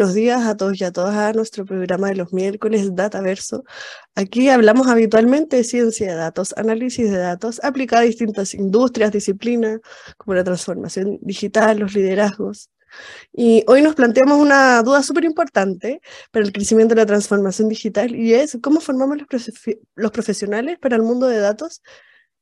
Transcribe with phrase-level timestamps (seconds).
[0.00, 3.64] buenos días a todos y a todas a nuestro programa de los miércoles Dataverso.
[4.14, 9.80] Aquí hablamos habitualmente de ciencia de datos, análisis de datos aplicada a distintas industrias, disciplinas,
[10.16, 12.70] como la transformación digital, los liderazgos.
[13.30, 18.16] Y hoy nos planteamos una duda súper importante para el crecimiento de la transformación digital
[18.16, 19.18] y es cómo formamos
[19.96, 21.82] los, profesionales para el mundo de datos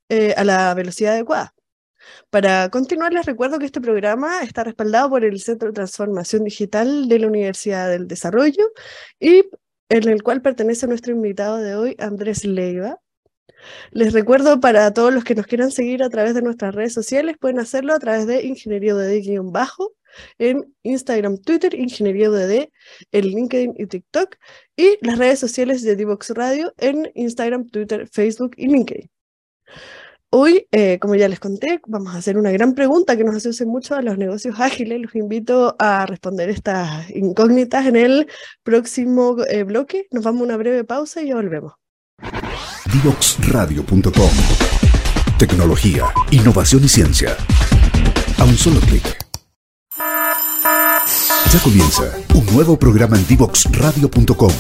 [0.09, 1.55] eh, a la velocidad adecuada.
[2.31, 7.09] Para continuar, les recuerdo que este programa está respaldado por el Centro de Transformación Digital
[7.09, 8.71] de la Universidad del Desarrollo
[9.21, 9.45] y
[9.89, 13.01] en el cual pertenece nuestro invitado de hoy, Andrés Leiva.
[13.91, 17.37] Les recuerdo para todos los que nos quieran seguir a través de nuestras redes sociales,
[17.39, 19.95] pueden hacerlo a través de Ingeniería UDD-bajo
[20.39, 22.71] en Instagram, Twitter, Ingeniería UDD,
[23.13, 24.37] en LinkedIn y TikTok,
[24.77, 29.11] y las redes sociales de Divox Radio en Instagram, Twitter, Facebook y LinkedIn.
[30.31, 33.65] Hoy, eh, como ya les conté, vamos a hacer una gran pregunta que nos hace
[33.65, 35.01] mucho a los negocios ágiles.
[35.01, 38.29] Los invito a responder estas incógnitas en el
[38.63, 40.07] próximo eh, bloque.
[40.11, 41.73] Nos vamos a una breve pausa y ya volvemos.
[42.93, 44.31] Divoxradio.com
[45.39, 47.35] Tecnología, innovación y ciencia.
[48.39, 49.05] A un solo clic.
[51.51, 54.53] Ya comienza un nuevo programa en Divoxradio.com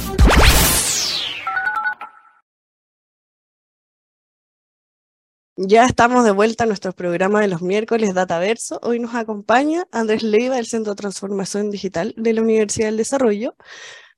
[5.60, 8.78] Ya estamos de vuelta a nuestro programa de los miércoles Dataverso.
[8.80, 13.56] Hoy nos acompaña Andrés Leiva del Centro de Transformación Digital de la Universidad del Desarrollo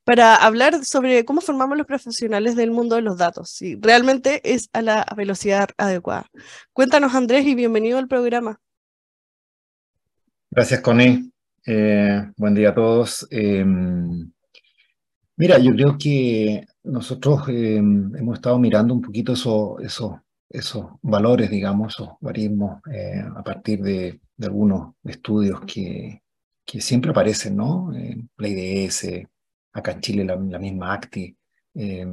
[0.04, 4.68] para hablar sobre cómo formamos los profesionales del mundo de los datos, si realmente es
[4.74, 6.26] a la velocidad adecuada.
[6.74, 8.60] Cuéntanos Andrés y bienvenido al programa.
[10.50, 11.32] Gracias Connie.
[11.66, 13.26] Eh, buen día a todos.
[13.30, 14.30] Em,
[15.38, 21.48] mira, yo creo que nosotros em, hemos estado mirando un poquito eso, eso esos valores,
[21.48, 26.22] digamos, esos barismos, eh, a partir de, algunos estudios que,
[26.64, 27.92] que, siempre aparecen, ¿no?
[27.94, 29.28] Eh, la
[29.72, 31.36] acá en Chile la, misma ACTI,
[31.74, 32.06] eh,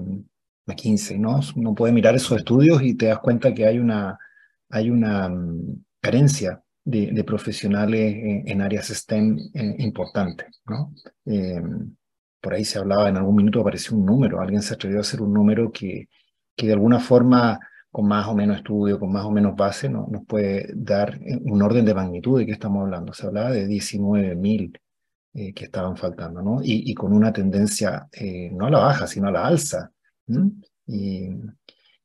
[0.66, 1.40] McKinsey, ¿no?
[1.56, 4.20] Uno puede mirar esos estudios y te das cuenta que hay una,
[4.70, 10.94] hay una mm, carencia de, profesionales en, áreas STEM eh, importantes, ¿no?
[12.40, 15.22] por ahí se hablaba, en algún minuto apareció un número, alguien se atrevió a hacer
[15.22, 16.08] un número que,
[16.56, 17.60] que de alguna forma
[17.98, 21.64] con más o menos estudio, con más o menos base, no, nos puede dar un
[21.64, 23.12] orden de magnitud de qué estamos hablando.
[23.12, 24.80] Se hablaba de 19.000
[25.34, 26.60] eh, que estaban faltando, ¿no?
[26.62, 29.92] Y, con una tendencia eh, no a la baja, sino a la alza.
[30.86, 31.30] Y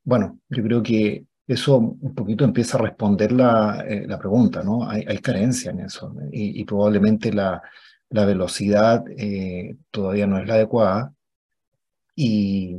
[0.03, 4.89] bueno, yo creo que eso un poquito empieza a responder la, eh, la pregunta, ¿no?
[4.89, 7.61] Hay, hay, carencia en eso y, y probablemente la,
[8.09, 9.05] la velocidad
[9.91, 11.13] todavía no es la adecuada
[12.17, 12.79] y,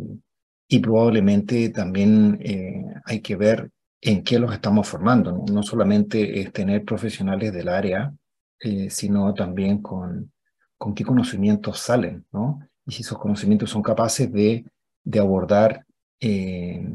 [0.68, 3.70] y probablemente también eh, hay que ver
[4.02, 5.46] en qué los estamos formando.
[5.52, 8.14] No, solamente es tener profesionales del área,
[8.60, 10.32] eh, sino también con,
[10.78, 12.60] con qué conocimientos salen, ¿no?
[12.86, 14.66] Y si esos conocimientos son capaces de,
[15.04, 15.86] de abordar
[16.20, 16.86] eh,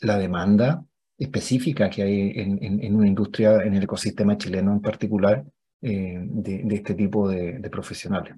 [0.00, 0.84] la demanda
[1.18, 5.44] específica que hay en, en, una industria, en el ecosistema chileno en particular,
[5.80, 8.34] de, de, este tipo de, de profesionales.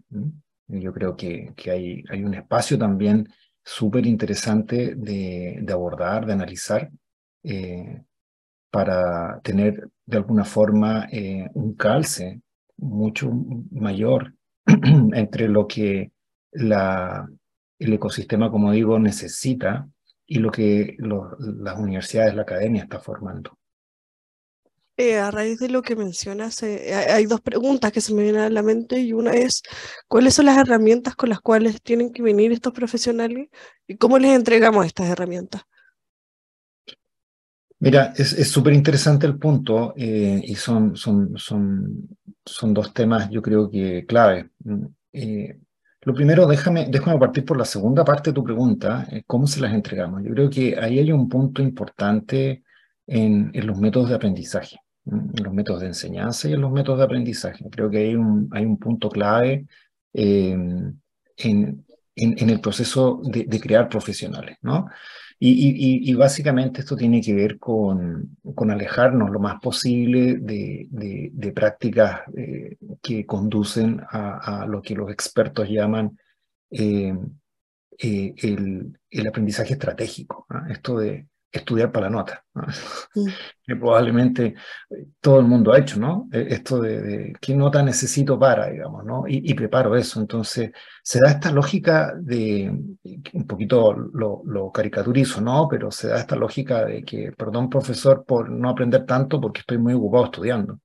[0.67, 3.29] Yo creo que, que hay, hay un espacio también
[3.67, 6.89] súper interesante de, abordar, de analizar,
[7.43, 8.01] eh,
[8.71, 12.41] para tener de alguna forma eh, un calce
[12.77, 13.29] mucho
[13.73, 14.35] mayor
[14.67, 16.13] entre lo que
[16.53, 19.89] el ecosistema, como digo, necesita
[20.27, 23.56] y lo que las universidades, la academia está formando.
[24.99, 28.41] Eh, a raíz de lo que mencionas, eh, hay dos preguntas que se me vienen
[28.41, 29.63] a la mente y una es,
[30.09, 33.49] ¿cuáles son las herramientas con las cuales tienen que venir estos profesionales
[33.87, 35.65] y cómo les entregamos estas herramientas?
[37.79, 42.09] Mira, es súper interesante el punto eh, y son, son, son,
[42.43, 44.49] son dos temas yo creo que clave.
[45.13, 49.75] Lo primero, déjame, déjame partir por la segunda parte de tu pregunta, ¿cómo se las
[49.75, 50.23] entregamos?
[50.25, 52.63] Yo creo que ahí hay un punto importante
[53.07, 56.99] en, en los métodos de aprendizaje, en los métodos de enseñanza y en los métodos
[56.99, 57.65] de aprendizaje.
[57.71, 59.67] Creo que hay un, hay un punto clave
[60.13, 60.57] eh,
[61.39, 61.85] en,
[62.17, 64.89] en, el proceso de, crear profesionales, ¿no?
[65.39, 71.53] Y, y, básicamente esto tiene que ver con, con alejarnos lo más posible de, de,
[71.53, 76.19] prácticas eh, que conducen a, lo que los expertos llaman
[76.71, 77.15] eh,
[77.99, 80.47] el, el, aprendizaje estratégico.
[80.71, 81.27] Esto de
[81.59, 82.63] estudiar para la nota, ¿no?
[83.15, 83.27] mm.
[83.67, 84.55] que probablemente
[85.21, 86.29] todo el mundo ha hecho, ¿no?
[86.33, 89.27] E, esto de, de qué nota necesito para, digamos, ¿no?
[89.27, 90.21] Y, y, preparo eso.
[90.21, 90.71] Entonces,
[91.03, 92.71] se da esta lógica de,
[93.33, 95.69] un poquito lo, lo, caricaturizo, ¿no?
[95.69, 99.79] Pero se da esta lógica de que, perdón, profesor, por no aprender tanto porque estoy
[99.79, 100.79] muy ocupado estudiando.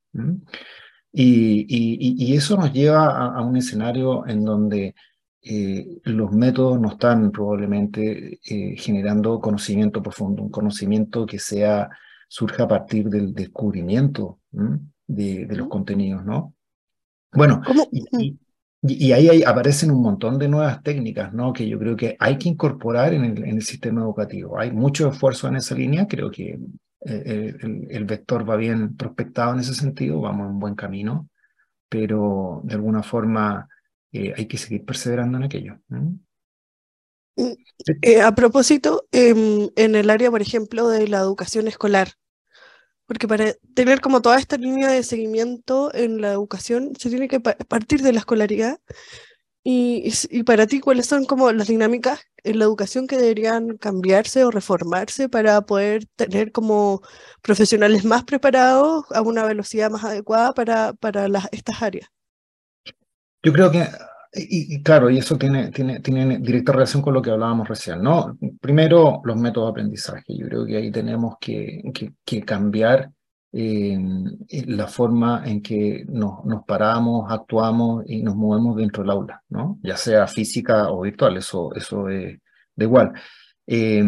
[1.14, 4.96] Y, y, y, eso nos lleva a, a un escenario en donde
[5.44, 11.90] eh, los métodos no están probablemente eh, generando conocimiento profundo, un conocimiento que sea,
[12.28, 14.40] surja a partir del descubrimiento
[15.08, 16.54] de, de, los contenidos, ¿no?
[17.34, 17.62] Bueno,
[17.92, 18.38] y,
[18.84, 21.54] y, ahí hay, aparecen un montón de nuevas técnicas, ¿no?
[21.54, 24.60] Que yo creo que hay que incorporar en el, en el sistema educativo.
[24.60, 26.60] Hay mucho esfuerzo en esa línea, creo que
[27.06, 31.30] eh, el, el, vector va bien prospectado en ese sentido, vamos en un buen camino,
[31.90, 33.68] pero de alguna forma
[34.12, 35.80] eh, hay que seguir perseverando en aquello.
[37.36, 37.54] Mm,
[38.02, 42.14] eh, a propósito, eh, en el área, por ejemplo, de la educación escolar,
[43.06, 47.40] porque para tener como toda esta línea de seguimiento en la educación se tiene que
[47.42, 48.80] partir de la escolaridad.
[49.64, 54.44] Y, y, para ti, ¿cuáles son como las dinámicas en la educación que deberían cambiarse
[54.44, 57.02] o reformarse para poder tener como
[57.44, 62.10] profesionales más preparados a una velocidad más adecuada para, para las, estas áreas?
[63.44, 63.88] Yo creo que,
[64.34, 68.38] y, claro, y eso tiene, tiene, tiene directa relación con lo que hablábamos recién, ¿no?
[68.62, 70.38] Primero, los métodos de aprendizaje.
[70.38, 71.82] Yo creo que ahí tenemos que,
[72.24, 73.12] que, cambiar
[73.52, 74.00] eh,
[74.68, 79.80] la forma en que nos, nos paramos, actuamos y nos movemos dentro del aula, ¿no?
[79.84, 82.40] Ya sea física o virtual, eso, eso es
[82.76, 83.12] de igual.
[83.68, 84.04] Eh,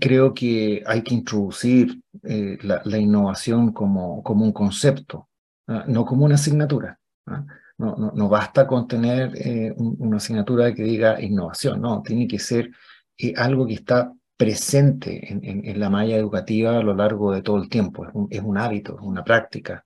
[0.00, 5.28] creo que hay que introducir eh, la, innovación como, como un concepto,
[5.66, 5.84] ¿no?
[5.86, 6.98] no como una asignatura.
[7.26, 7.46] ¿no?
[7.78, 12.26] No, no, no basta con tener eh, un, una asignatura que diga innovación, no, tiene
[12.26, 12.70] que ser
[13.18, 17.68] eh, algo que está presente en, la malla educativa a lo largo de todo el
[17.68, 19.82] tiempo, es un, hábito, una práctica.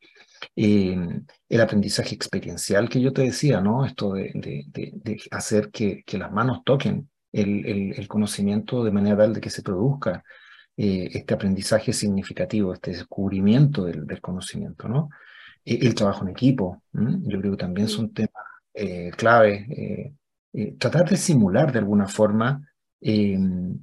[0.56, 0.96] Eh,
[1.48, 3.84] el aprendizaje experiencial que yo te decía, ¿no?
[3.84, 4.64] Esto de,
[5.31, 10.25] hacer que, las manos toquen el, conocimiento de manera tal de que se produzca
[10.76, 15.10] eh, este aprendizaje significativo, este descubrimiento del conocimiento, ¿no?
[15.64, 19.68] El trabajo en equipo, yo creo que también son temas eh, claves.
[19.70, 20.12] Eh,
[20.52, 22.66] eh, tratar de simular de alguna forma
[23.00, 23.78] em,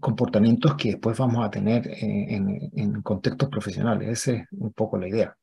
[0.00, 4.08] comportamientos que después vamos a tener en, en, contextos profesionales.
[4.08, 5.36] Esa es un poco la idea.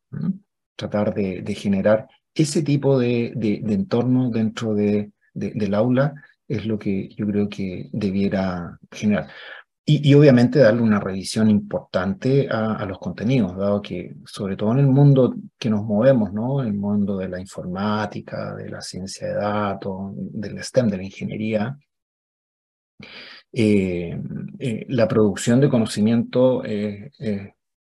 [0.76, 6.14] Tratar de, de, generar ese tipo de, de, de entorno dentro de, del aula
[6.48, 9.30] es lo que yo creo que debiera generar.
[9.86, 14.88] Y, obviamente darle una revisión importante a, los contenidos, dado que sobre todo en el
[14.88, 16.62] mundo que nos movemos, ¿no?
[16.62, 21.78] El mundo de la informática, de la ciencia de datos, del STEM, de la ingeniería,
[23.52, 24.20] eh,
[24.60, 27.12] eh, la producción de conocimiento eh,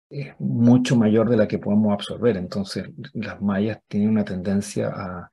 [0.09, 2.37] es mucho mayor de la que podemos absorber.
[2.37, 5.31] Entonces, las mallas tienen una tendencia a,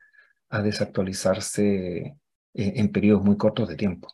[0.63, 2.15] desactualizarse
[2.53, 4.09] en periodos muy cortos de tiempo.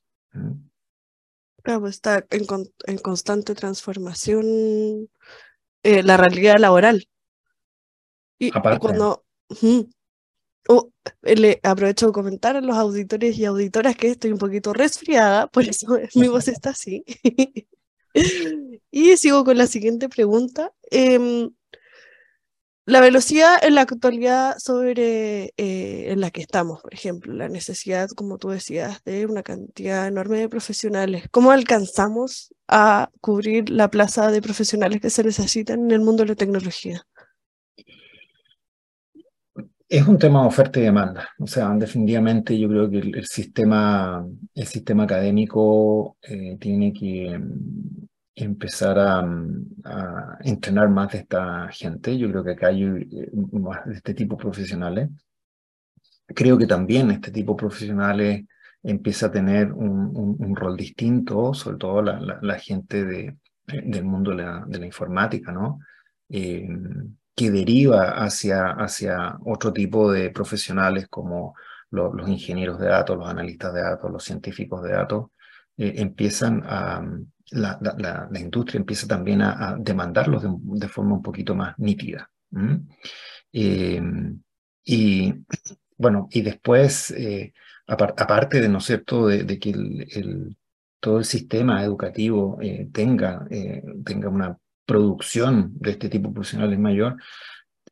[1.69, 2.47] Claro, está en,
[2.87, 5.11] en, constante transformación
[5.83, 7.07] eh, la realidad laboral.
[8.39, 9.27] Y, cuando
[9.61, 9.85] uh,
[10.71, 15.47] uh, le aprovecho de comentar a los auditores y auditoras que estoy un poquito resfriada,
[15.49, 17.05] por eso mi voz está así.
[18.91, 20.73] y sigo con la siguiente pregunta.
[20.91, 21.51] Eh,
[22.89, 28.09] la velocidad en la actualidad sobre eh, en la que estamos, por ejemplo, la necesidad,
[28.17, 31.25] como tú decías, de una cantidad enorme de profesionales.
[31.31, 36.31] ¿Cómo alcanzamos a cubrir la plaza de profesionales que se necesitan en el mundo de
[36.31, 37.03] la tecnología?
[39.87, 41.29] Es un tema de oferta y demanda.
[41.41, 47.39] O sea, definitivamente yo creo que el, sistema, el sistema académico eh, tiene que
[48.45, 49.21] empezar a,
[49.85, 52.17] a, entrenar más de esta gente.
[52.17, 55.11] Yo creo que acá hay eh, más de este tipo de profesionales.
[56.27, 58.45] Creo que también este tipo de profesionales
[58.83, 63.37] empieza a tener un, un, un rol distinto, sobre todo la, la, la gente de,
[63.67, 65.81] del mundo de la, de la informática, ¿no?
[66.29, 66.69] Eh,
[67.35, 71.55] que deriva hacia, hacia otro tipo de profesionales como
[71.91, 75.31] los ingenieros de datos, los analistas de datos, los científicos de datos,
[75.77, 77.01] eh, empiezan a,
[77.51, 77.79] la,
[78.31, 82.31] la, industria empieza también a, demandarlos de, forma un poquito más nítida.
[83.53, 84.03] Eh,
[84.85, 85.35] y
[85.97, 87.53] bueno, y después, eh,
[87.87, 90.57] aparte de, ¿no es cierto?, de, que el,
[91.01, 92.59] todo el sistema educativo
[92.93, 93.47] tenga,
[94.05, 97.17] tenga una producción de este tipo de profesionales mayor,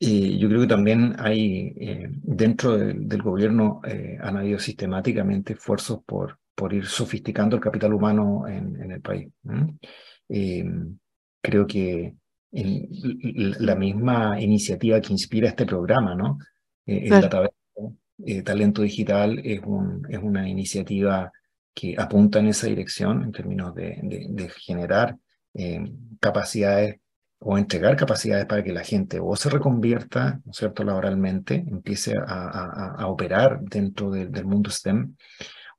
[0.00, 1.74] yo creo que también hay,
[2.22, 3.80] dentro del gobierno,
[4.20, 9.28] han habido sistemáticamente esfuerzos por por ir sofisticando el capital humano en, el país.
[10.28, 10.64] Eh,
[11.40, 12.14] creo que
[12.50, 16.38] la misma iniciativa que inspira este programa, ¿no?
[16.86, 17.30] Eh, el
[18.24, 21.30] eh, Talento Digital es, un, es una iniciativa
[21.74, 25.16] que apunta en esa dirección en términos de, generar
[26.20, 26.96] capacidades
[27.38, 32.14] o entregar capacidades para que la gente o se reconvierta, ¿no es cierto?, laboralmente, empiece
[32.26, 35.14] a, operar dentro del mundo STEM,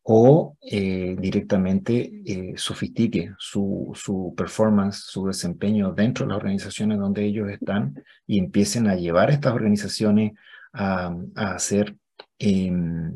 [0.10, 7.26] o eh, directamente eh, sofistique su, su performance, su desempeño dentro de las organizaciones donde
[7.26, 7.94] ellos están
[8.26, 10.32] y empiecen a llevar estas organizaciones
[10.72, 11.98] a, a hacer
[12.40, 13.12] em,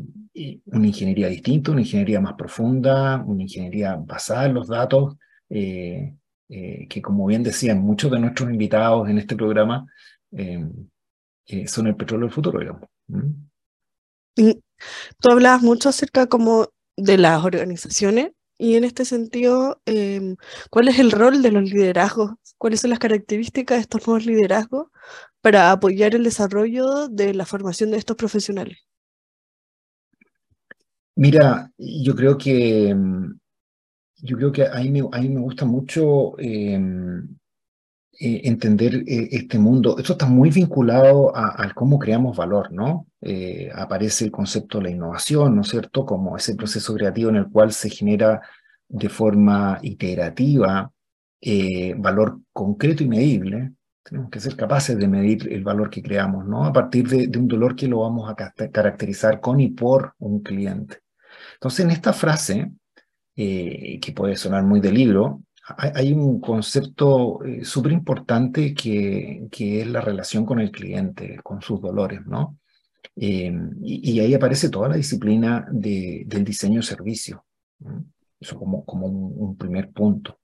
[0.66, 5.16] una ingeniería distinta, una ingeniería más profunda, una ingeniería basada en los datos,
[5.50, 6.16] eh,
[6.50, 9.86] que como bien decían muchos de nuestros invitados en este programa,
[11.68, 12.90] son el petróleo del futuro, digamos.
[14.36, 16.68] Tú hablabas mucho acerca como
[17.02, 20.36] de las organizaciones y en este sentido, em,
[20.70, 22.32] ¿cuál es el rol de los liderazgos?
[22.60, 24.90] ¿Cuáles son las características de estos nuevos liderazgos
[25.42, 28.78] para apoyar el desarrollo de la formación de estos profesionales?
[31.16, 33.38] Mira, yo creo que em,
[34.18, 37.36] yo creo que a mí me, a mí me gusta mucho em,
[38.24, 39.98] eh, entender eh, este mundo.
[39.98, 43.08] Esto está muy vinculado a, cómo creamos valor, ¿no?
[43.20, 46.06] Eh, aparece el concepto de la innovación, ¿no es cierto?
[46.06, 48.40] Como ese proceso creativo en el cual se genera
[48.88, 50.92] de forma iterativa
[51.98, 53.72] valor concreto y medible.
[54.04, 56.66] Tenemos que ser capaces de medir el valor que creamos, ¿no?
[56.66, 61.00] A partir de, un dolor que lo vamos a caracterizar con y por un cliente.
[61.56, 62.72] Entonces, en esta frase,
[63.36, 65.42] que puede sonar muy de libro,
[65.78, 71.62] hay un concepto eh, súper importante que, que, es la relación con el cliente, con
[71.62, 72.58] sus dolores, ¿no?
[73.16, 77.46] Em, y, ahí aparece toda la disciplina de, del diseño-servicio.
[78.40, 80.40] Eso como, como un, primer punto.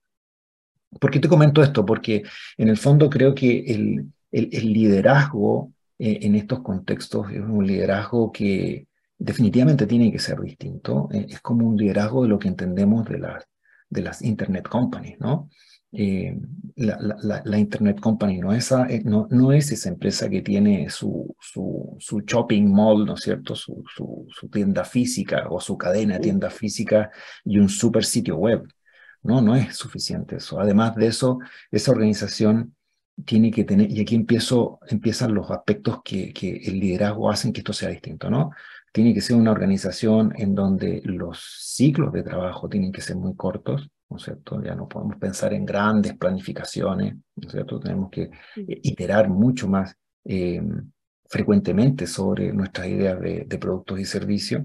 [0.99, 1.85] ¿Por qué te comento esto?
[1.85, 2.23] Porque
[2.57, 8.31] en el fondo creo que el, el, liderazgo eh, en estos contextos es un liderazgo
[8.31, 11.09] que definitivamente tiene que ser distinto.
[11.11, 13.45] Eh, es como un liderazgo de lo que entendemos de las
[13.89, 15.49] de las Internet Companies, ¿no?
[15.91, 16.37] Eh,
[16.75, 20.89] la, la, la, Internet Company no es, eh, no, no es esa empresa que tiene
[20.89, 23.55] su, su, su shopping mall, ¿no es cierto?
[23.55, 27.09] Su, su, su, tienda física o su cadena de tienda física
[27.45, 28.67] y un super sitio web.
[29.23, 30.59] No, no es suficiente eso.
[30.59, 31.39] Además de eso,
[31.71, 32.75] esa organización
[33.25, 37.61] tiene que tener, y aquí empiezo, empiezan los aspectos que, que el liderazgo hacen que
[37.61, 38.51] esto sea distinto, ¿no?
[38.97, 43.35] Tiene que ser una organización en donde los ciclos de trabajo tienen que ser muy
[43.35, 44.59] cortos, ¿no es cierto?
[44.63, 47.79] Ya no podemos pensar en grandes planificaciones, ¿no es cierto?
[47.79, 50.63] Tenemos que iterar mucho más eh,
[51.29, 54.63] frecuentemente sobre nuestras ideas de, productos y servicios.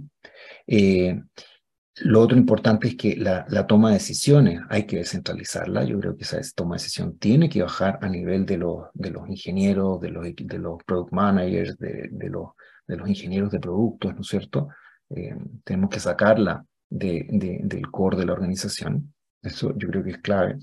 [0.67, 1.21] Eh,
[1.97, 5.85] lo otro importante es que la, toma de decisiones hay que descentralizarla.
[5.85, 9.11] Yo creo que esa toma de decisión tiene que bajar a nivel de los, de
[9.11, 12.53] los ingenieros, de los, de los product managers, de, de los
[12.87, 14.69] de los ingenieros de productos, ¿no es cierto?
[15.11, 15.35] Eh,
[15.65, 17.27] tenemos que sacarla de,
[17.63, 19.15] del core de la organización.
[19.41, 20.59] Eso yo creo que es clave.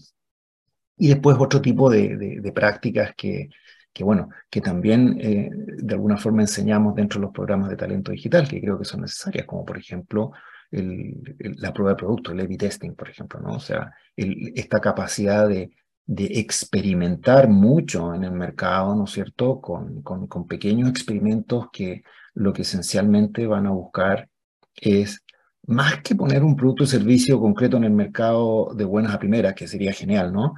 [0.98, 3.50] Y después otro tipo de, de prácticas que,
[3.94, 8.12] que, bueno, que también eh, de alguna forma enseñamos dentro de los programas de talento
[8.12, 10.32] digital, que creo que son necesarias, como por ejemplo
[10.72, 13.54] la prueba de producto, el A-B testing, por ejemplo, ¿no?
[13.54, 15.72] O sea, esta capacidad de,
[16.12, 22.02] de experimentar mucho en el mercado, ¿no es cierto?, con, con, con, pequeños experimentos que
[22.34, 24.28] lo que esencialmente van a buscar
[24.74, 25.24] es,
[25.68, 29.54] más que poner un producto o servicio concreto en el mercado de buenas a primeras,
[29.54, 30.56] que sería genial, ¿no?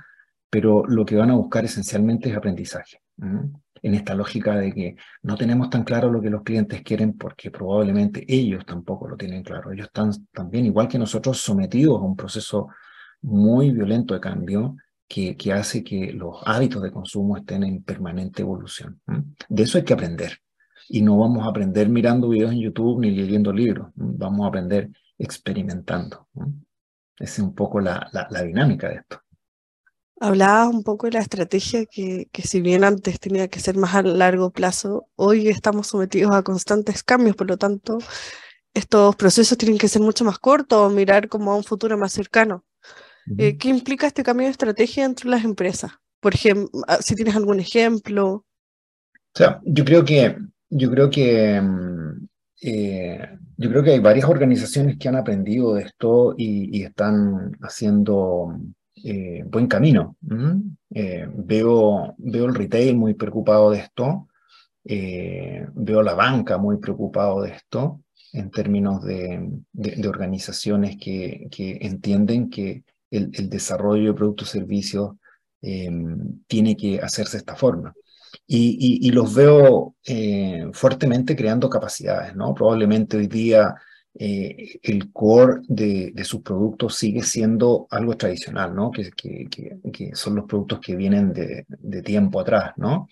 [0.49, 3.01] Pero lo que van a buscar esencialmente es aprendizaje.
[3.17, 7.51] En esta lógica de que no tenemos tan claro lo que los clientes quieren porque
[7.51, 9.73] probablemente ellos tampoco lo tienen claro.
[9.73, 12.69] Ellos están también, igual que nosotros, sometidos a un proceso
[13.21, 14.77] muy violento de cambio
[15.11, 19.01] que, hace que los hábitos de consumo estén en permanente evolución.
[19.49, 20.37] De eso hay que aprender.
[20.87, 23.89] Y no vamos a aprender mirando videos en YouTube ni leyendo libros.
[23.95, 26.27] Vamos a aprender experimentando.
[27.19, 29.21] Esa es un poco la, la, dinámica de esto.
[30.19, 33.95] Hablabas un poco de la estrategia que, que, si bien antes tenía que ser más
[33.95, 37.97] a largo plazo, hoy estamos sometidos a constantes cambios, por lo tanto,
[38.73, 42.13] estos procesos tienen que ser mucho más cortos o mirar como a un futuro más
[42.13, 42.63] cercano.
[43.37, 45.91] Eh, ¿Qué implica este cambio de estrategia entre las empresas?
[46.19, 48.29] Por ejemplo, ah, si tienes algún ejemplo.
[48.33, 50.37] O sea, yo creo que,
[50.69, 52.27] yo creo que, mm,
[52.63, 58.55] eh, yo creo que hay varias organizaciones que han aprendido de esto y, están haciendo
[59.03, 60.15] eh, buen camino.
[60.89, 64.27] veo, veo el retail muy preocupado de esto,
[64.83, 68.01] veo la banca muy preocupado de esto
[68.33, 74.59] en términos de, de, organizaciones que, que, entienden que el, el desarrollo de productos y
[74.59, 75.11] servicios
[75.61, 77.93] em, tiene que hacerse de esta forma.
[78.47, 82.53] Y, y, los veo eh, fuertemente creando capacidades, ¿no?
[82.53, 83.75] Probablemente hoy día
[84.13, 88.91] eh, el core de, de, sus productos sigue siendo algo tradicional, ¿no?
[88.91, 89.47] Que, que,
[89.91, 93.07] que son los productos que vienen de, de, tiempo atrás, ¿no?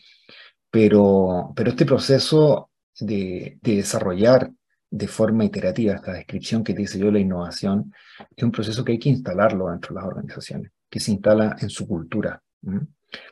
[0.70, 4.51] Pero, pero este proceso de, de desarrollar
[4.91, 7.93] de forma iterativa, esta descripción que dice yo la innovación,
[8.36, 11.69] es un proceso que hay que instalarlo dentro de las organizaciones, que se instala en
[11.69, 12.41] su cultura.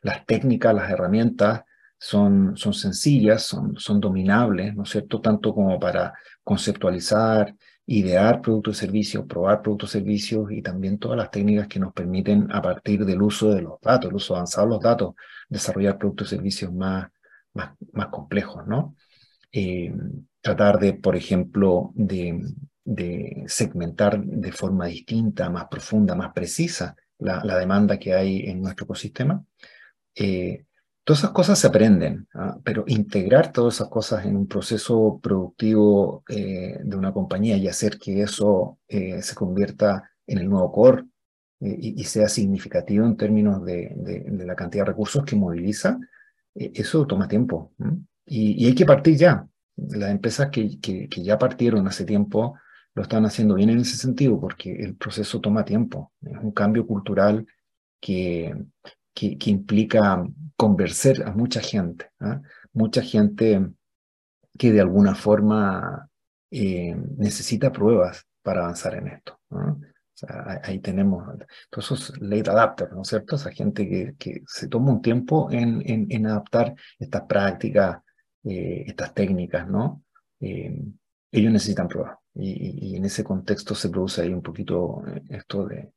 [0.01, 1.63] Las técnicas, las herramientas
[1.97, 5.19] son, son sencillas, son, son dominables, ¿no es cierto?
[5.19, 7.55] Tanto como para conceptualizar,
[7.87, 11.93] idear productos y servicios, probar productos y servicios y también todas las técnicas que nos
[11.93, 15.15] permiten a partir del uso de los datos, el uso avanzado de los datos,
[15.49, 17.07] desarrollar productos y servicios más,
[17.53, 18.95] más, más complejos, ¿no?
[19.51, 19.93] Eh,
[20.47, 22.41] tratar de, por ejemplo, de,
[23.47, 29.43] segmentar de forma distinta, más profunda, más precisa la, demanda que hay en nuestro ecosistema.
[30.15, 30.65] Eh,
[31.03, 32.57] todas esas cosas se aprenden, ¿ah?
[32.63, 37.99] pero integrar todas esas cosas en un proceso productivo eh, de una compañía y hacer
[37.99, 41.03] que eso eh, se convierta en el nuevo core
[41.59, 43.91] y, sea significativo en términos de,
[44.45, 45.97] la cantidad de recursos que moviliza,
[46.53, 47.71] eso toma tiempo.
[48.27, 49.47] y hay que partir ya
[49.77, 52.57] las empresas que, que, ya partieron hace tiempo
[52.93, 56.13] lo están haciendo bien en ese sentido, porque el proceso toma tiempo.
[56.21, 57.45] Es un cambio cultural
[58.01, 58.55] que,
[59.13, 62.41] que, implica convencer a mucha gente, ¿ah?
[62.73, 63.69] mucha gente
[64.57, 66.09] que de alguna forma
[66.49, 69.39] eh, necesita pruebas para avanzar en esto.
[70.63, 71.23] ahí tenemos
[71.69, 73.35] todos esos late adapters, ¿no es cierto?
[73.35, 77.99] Esa gente que, que se toma un tiempo en, en, en adaptar estas prácticas
[78.49, 80.03] eh, estas técnicas, ¿no?
[80.39, 80.81] Eh,
[81.31, 82.17] ellos necesitan pruebas.
[82.35, 85.91] Y, en ese contexto se produce ahí un poquito eh, esto de,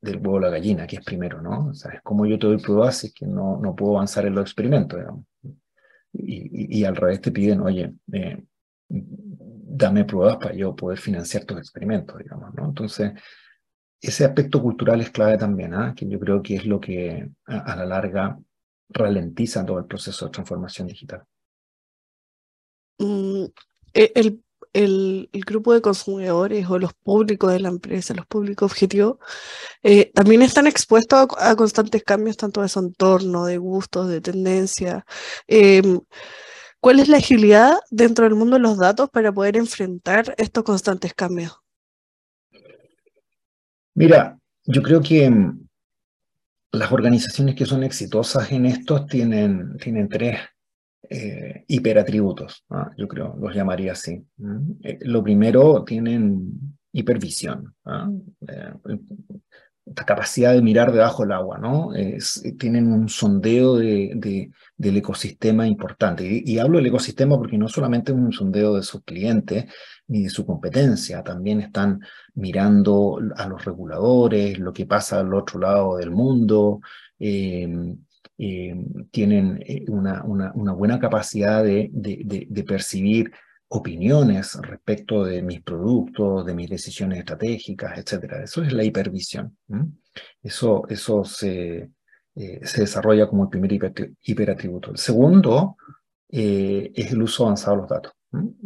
[0.00, 1.68] del huevo a la gallina, que es primero, ¿no?
[1.68, 4.26] O sea, es como yo te doy pruebas si es que no, no puedo avanzar
[4.26, 5.24] en los experimentos, digamos.
[6.12, 7.92] Y, y, al revés te piden, oye,
[8.88, 12.66] dame pruebas para yo poder financiar tus experimentos, digamos, ¿no?
[12.66, 13.12] Entonces,
[14.00, 15.94] ese aspecto cultural es clave también, ¿ah?
[15.96, 18.38] que yo creo que es lo que a la larga
[18.88, 21.24] ralentiza todo el proceso de transformación digital.
[22.98, 23.44] Mm,
[23.94, 28.70] e, el, el, el, grupo de consumidores o los públicos de la empresa, los públicos
[28.70, 29.18] objetivos,
[29.82, 35.04] eh, también están expuestos a, constantes cambios, tanto de su entorno, de gustos, de tendencia.
[35.46, 36.00] Em,
[36.80, 41.14] ¿Cuál es la agilidad dentro del mundo de los datos para poder enfrentar estos constantes
[41.14, 41.52] cambios?
[43.94, 45.66] Mira, yo creo que mm,
[46.72, 50.38] las organizaciones que son exitosas en esto tienen, tienen tres
[51.10, 52.64] eh, hiperatributos,
[52.96, 54.24] yo creo, los llamaría así.
[54.82, 57.74] Eh, lo primero, tienen hipervisión,
[58.48, 58.72] eh,
[59.84, 61.90] la capacidad de mirar debajo del agua, ¿no?
[62.58, 66.42] tienen un sondeo de, del ecosistema importante.
[66.44, 69.66] Y, hablo del ecosistema porque no solamente es un sondeo de sus clientes
[70.08, 72.00] ni de su competencia, también están
[72.34, 76.80] mirando a los reguladores, lo que pasa al otro lado del mundo,
[77.18, 77.68] eh,
[78.36, 83.32] tienen eh, una, una, buena capacidad de, de, percibir
[83.68, 88.32] opiniones respecto de mis productos, de mis decisiones estratégicas, etc.
[88.44, 89.56] Eso es la hipervisión.
[90.42, 91.90] Eso, eso se,
[92.34, 93.72] eh, se desarrolla como el primer
[94.22, 94.90] hiperatributo.
[94.90, 95.76] El segundo
[96.28, 98.12] es el uso avanzado de los datos.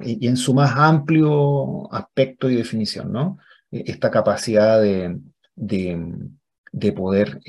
[0.03, 3.39] Y, en su más amplio aspecto y definición, ¿no?
[3.71, 7.41] Esta capacidad de poder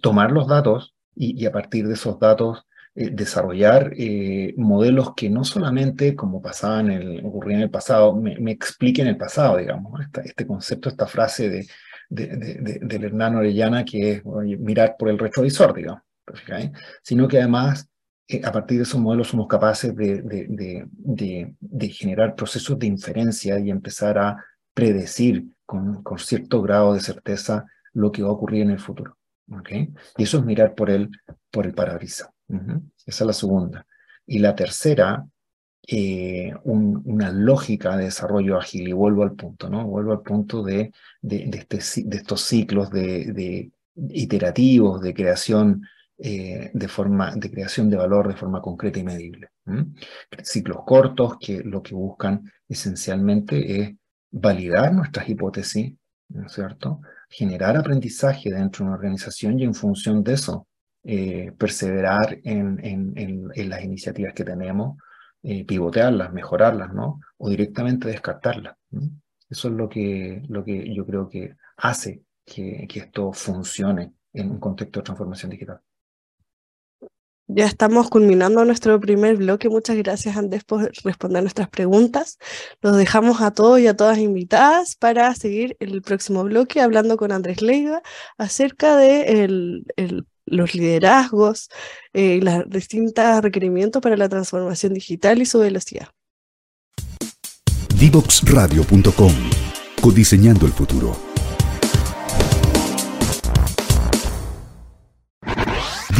[0.00, 5.44] tomar los datos y, a partir de esos datos eh, desarrollar eh, modelos que no
[5.44, 10.46] solamente, como pasaba en el, ocurría en el pasado, me, expliquen el pasado, digamos, este
[10.46, 11.66] concepto, esta frase de,
[12.08, 16.02] de, del Hernán Orellana que es mirar por el retrovisor, digamos,
[17.02, 17.88] sino que además
[18.28, 20.86] eh, a partir de esos modelos somos capaces de,
[21.90, 28.12] generar procesos de inferencia y empezar a predecir con, con cierto grado de certeza lo
[28.12, 29.16] que va a ocurrir en el futuro.
[30.16, 31.10] Y eso es mirar por el,
[31.50, 32.30] por el parabrisas.
[32.48, 33.86] Esa es la segunda.
[34.26, 35.24] Y la tercera
[35.92, 38.88] eh, una lógica de desarrollo ágil.
[38.88, 39.86] Y vuelvo al punto, ¿no?
[39.86, 43.72] Vuelvo al punto de, de, este, estos ciclos de,
[44.10, 45.82] iterativos de creación
[46.16, 49.48] eh, de, forma, de creación de valor de forma concreta y medible.
[50.42, 53.94] Ciclos cortos que lo que buscan esencialmente es
[54.30, 55.94] validar nuestras hipótesis,
[56.30, 57.00] ¿no es cierto?
[57.28, 60.66] Generar aprendizaje dentro de una organización y en función de eso
[61.02, 64.98] eh, perseverar en, en, las iniciativas que tenemos,
[65.42, 67.20] eh, pivotearlas, mejorarlas, ¿no?
[67.38, 68.76] O directamente descartarlas.
[69.48, 74.50] Eso es lo que, lo que yo creo que hace que, que esto funcione en
[74.50, 75.80] un contexto de transformación digital.
[77.52, 79.68] Ya estamos culminando nuestro primer bloque.
[79.68, 82.38] Muchas gracias, Andrés, por responder nuestras preguntas.
[82.80, 87.32] Los dejamos a todos y a todas invitadas para seguir el próximo bloque hablando con
[87.32, 88.02] Andrés Leiva
[88.38, 89.82] acerca de
[90.46, 91.70] los liderazgos
[92.12, 96.08] eh, y los distintos requerimientos para la transformación digital y su velocidad.
[97.96, 99.34] Divoxradio.com
[100.00, 101.29] Codiseñando el futuro.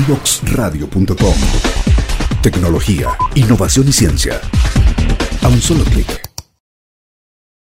[0.07, 1.35] Divoxradio.com
[2.43, 4.41] Tecnología, innovación y ciencia.
[5.43, 6.07] A un solo clic.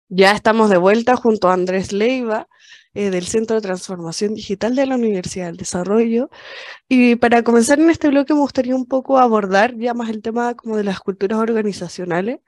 [0.07, 2.47] Ya estamos de vuelta junto a Andrés Leiva
[2.93, 6.29] eh, del Centro de Transformación Digital de la Universidad del Desarrollo.
[6.87, 10.53] Y para comenzar en este bloque me gustaría un poco abordar ya más el tema
[10.53, 12.41] como de las culturas organizacionales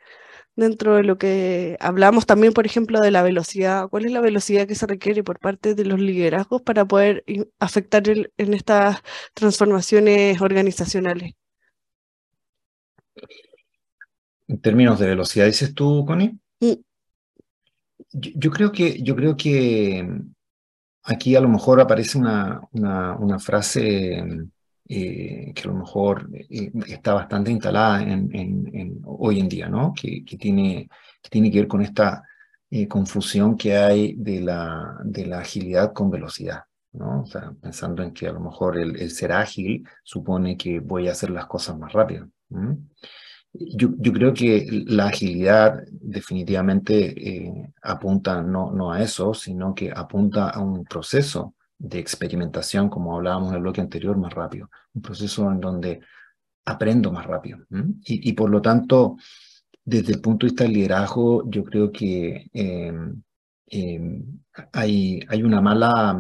[0.56, 3.88] dentro de lo que hablamos también, por ejemplo, de la velocidad.
[3.90, 7.24] ¿Cuál es la velocidad que se requiere por parte de los liderazgos para poder
[7.60, 9.02] afectar en estas
[9.34, 11.34] transformaciones organizacionales?
[14.48, 16.38] En términos de velocidad, dices tú, Connie.
[16.60, 16.74] Mm.
[18.12, 20.08] Yo, creo que, yo creo que
[21.04, 24.24] aquí a lo mejor aparece una, una frase
[24.96, 29.92] eh, que a lo mejor eh, está bastante instalada en, hoy en día, ¿no?
[30.00, 30.88] Que, tiene,
[31.32, 32.22] que ver con esta
[32.70, 36.66] eh, confusión que hay de la, de la agilidad con velocidad.
[36.92, 37.24] ¿no?
[37.24, 41.14] O sea, pensando en que a lo mejor el, ser ágil supone que voy a
[41.14, 42.30] hacer las cosas más rápido.
[43.52, 50.50] Yo, yo, creo que la agilidad definitivamente apunta no, no a eso, sino que apunta
[50.50, 54.70] a un proceso de experimentación, como hablábamos en el bloque anterior, más rápido.
[54.94, 56.02] Un proceso en donde
[56.66, 57.60] aprendo más rápido.
[58.06, 59.18] Y, por lo tanto,
[59.84, 63.22] desde el punto de vista del liderazgo, yo creo que em,
[63.68, 64.24] em,
[64.72, 66.18] hay, hay una mala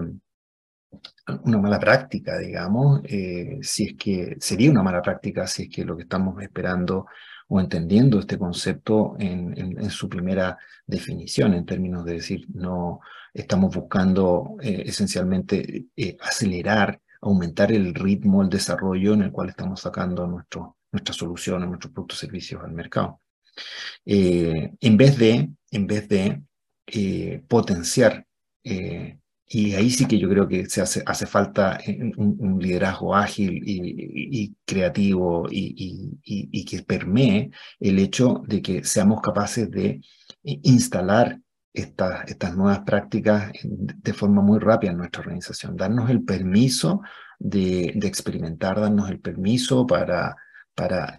[1.43, 5.85] una mala práctica, digamos, eh, si es que sería una mala práctica si es que
[5.85, 7.07] lo que estamos esperando
[7.47, 12.99] o entendiendo este concepto en, en su primera definición, en términos de decir, no,
[13.33, 19.81] Estamos buscando eh, esencialmente eh, acelerar, aumentar el ritmo, el desarrollo en el cual estamos
[19.81, 23.21] sacando nuestro, nuestras soluciones, nuestros productos y servicios al mercado.
[24.05, 26.43] Eh, en vez de, en vez de
[27.47, 28.25] potenciar,
[28.63, 31.79] y ahí sí que yo creo que se hace, hace falta
[32.17, 39.71] un, liderazgo ágil y, creativo y, y que permee el hecho de que seamos capaces
[39.71, 40.01] de
[40.43, 41.39] instalar
[41.73, 47.01] estas, estas nuevas prácticas de forma muy rápida en nuestra organización, darnos el permiso
[47.39, 50.35] de, experimentar, darnos el permiso para,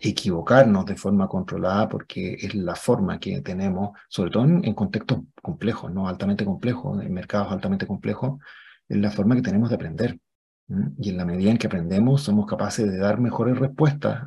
[0.00, 5.92] equivocarnos de forma controlada, porque es la forma que tenemos, sobre todo en, contextos complejos,
[5.92, 6.08] ¿no?
[6.08, 8.40] altamente complejos, en mercados altamente complejos,
[8.88, 10.18] es la forma que tenemos de aprender.
[10.98, 14.22] Y en la medida en que aprendemos, somos capaces de dar mejores respuestas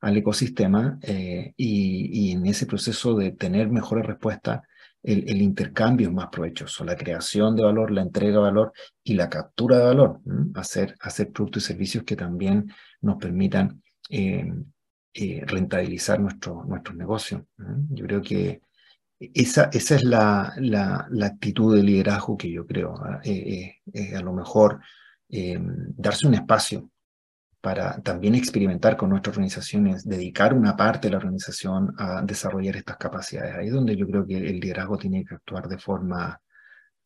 [0.00, 4.62] al ecosistema eh, y, en ese proceso de tener mejores respuestas,
[5.04, 9.28] el, intercambio es más provechoso, la creación de valor, la entrega de valor y la
[9.28, 10.20] captura de valor,
[10.54, 14.50] hacer, hacer productos y servicios que también nos permitan eh,
[15.12, 17.42] eh, rentabilizar nuestro, nuestros negocios.
[17.90, 18.62] Yo creo que
[19.18, 22.94] esa, esa es la, la, la, actitud de liderazgo que yo creo.
[23.22, 23.76] Eh,
[24.16, 24.80] a lo mejor
[25.28, 26.90] darse un espacio
[27.64, 32.98] para también experimentar con nuestras organizaciones, dedicar una parte de la organización a desarrollar estas
[32.98, 33.54] capacidades.
[33.54, 36.38] Ahí es donde yo creo que el liderazgo tiene que actuar de forma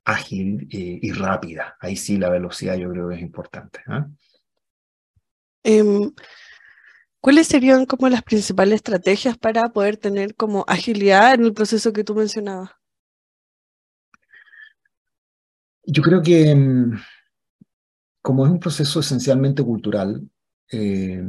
[0.04, 1.76] ágil eh, y rápida.
[1.78, 3.78] Ahí sí la velocidad yo creo que es importante.
[3.86, 4.08] ¿ah?
[5.62, 6.10] Em,
[7.20, 12.02] ¿Cuáles serían como las principales estrategias para poder tener como agilidad en el proceso que
[12.02, 12.70] tú mencionabas?
[15.84, 16.98] Yo creo que em,
[18.20, 20.28] como es un proceso esencialmente cultural,
[20.70, 21.22] eh,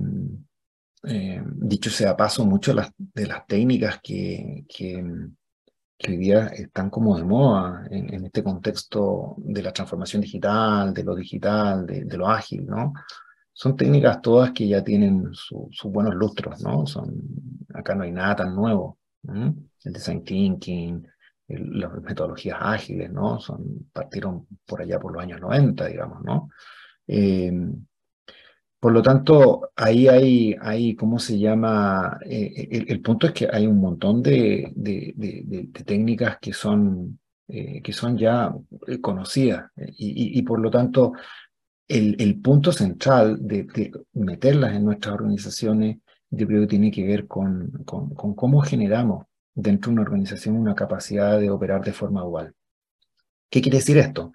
[1.04, 5.04] eh, dicho sea paso, muchas de las, técnicas que, que,
[6.08, 11.16] hoy día están como de moda en, este contexto de la transformación digital, de lo
[11.16, 12.94] digital, de, lo ágil, ¿no?
[13.54, 16.88] son técnicas todas que ya tienen sus buenos lustros, ¿no?
[16.88, 17.14] Son,
[17.74, 19.00] acá no hay nada tan nuevo.
[19.22, 21.06] El design thinking,
[21.50, 23.38] las metodologías ágiles, ¿no?
[23.42, 26.50] Son, partieron por allá por los años 90, digamos, ¿no?
[27.06, 27.52] Eh,
[28.80, 32.18] por lo tanto, ahí hay, hay ¿cómo se llama?
[32.26, 34.74] Eh, el, punto es que hay un montón de,
[35.86, 38.54] técnicas que son, eh, que son ya
[39.02, 41.14] conocidas y, por lo tanto
[41.88, 45.98] el, punto central de, meterlas en nuestras organizaciones
[46.30, 50.76] yo creo que tiene que ver con, con cómo generamos dentro de una organización una
[50.76, 52.54] capacidad de operar de forma dual.
[53.50, 54.32] ¿Qué quiere decir esto?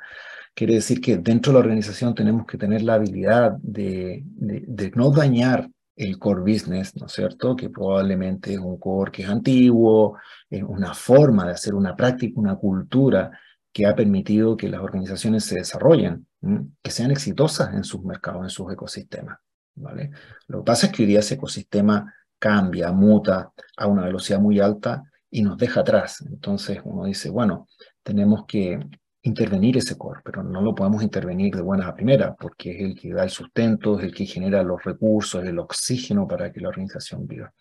[0.55, 4.25] Quiere decir que dentro de la organización tenemos que tener la habilidad de,
[4.95, 7.57] no dañar el core business, ¿no es cierto?
[7.57, 10.17] Que probablemente es un core que es antiguo,
[10.49, 13.33] es una forma de hacer una práctica, una cultura
[13.73, 16.27] que ha permitido que las organizaciones se desarrollen,
[16.83, 19.39] que sean exitosas en sus mercados, en sus ecosistemas,
[19.75, 20.13] ¿vale?
[20.47, 24.61] Lo que pasa es que hoy día ese ecosistema cambia, muta a una velocidad muy
[24.61, 26.23] alta y nos deja atrás.
[26.25, 27.67] Entonces uno dice, bueno,
[28.05, 28.79] tenemos que
[29.25, 32.95] intervenir ese core, pero no lo podemos intervenir de buenas a primeras, porque es el
[32.95, 36.69] que da el sustento, es el que genera los recursos, el oxígeno para que la
[36.69, 37.53] organización viva.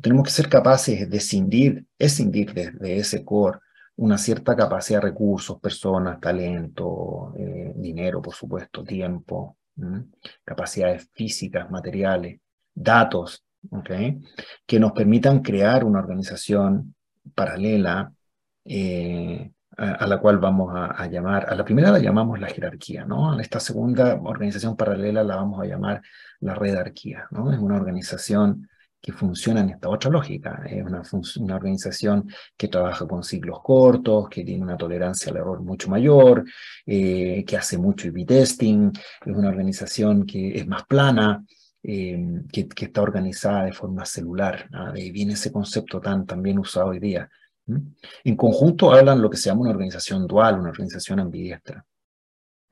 [0.00, 3.58] Tenemos que ser capaces de escindir, escindir desde ese core
[3.96, 9.58] una cierta capacidad de recursos, personas, talento, eh, dinero, por supuesto, tiempo,
[10.42, 12.40] capacidades físicas, materiales,
[12.74, 14.20] datos, ¿okay?
[14.66, 16.94] que nos permitan crear una organización
[17.34, 18.10] paralela
[18.64, 23.32] eh, a, la cual vamos a, llamar, a la primera la llamamos la jerarquía, ¿no?
[23.32, 26.02] A esta segunda organización paralela la vamos a llamar
[26.40, 27.52] la redarquía, ¿no?
[27.52, 28.68] Es una organización
[29.04, 31.02] que funciona en esta otra lógica, es una,
[31.40, 36.44] una organización que trabaja con ciclos cortos, que tiene una tolerancia al error mucho mayor,
[36.86, 38.92] eh, que hace mucho IV testing,
[39.26, 41.44] es una organización que es más plana,
[41.82, 42.18] eh,
[42.50, 44.70] que, que, está organizada de forma celular.
[44.70, 47.28] De ahí viene ese concepto tan, bien usado hoy día,
[47.66, 51.84] en conjunto hablan lo que se llama una organización dual, una organización ambidiestra,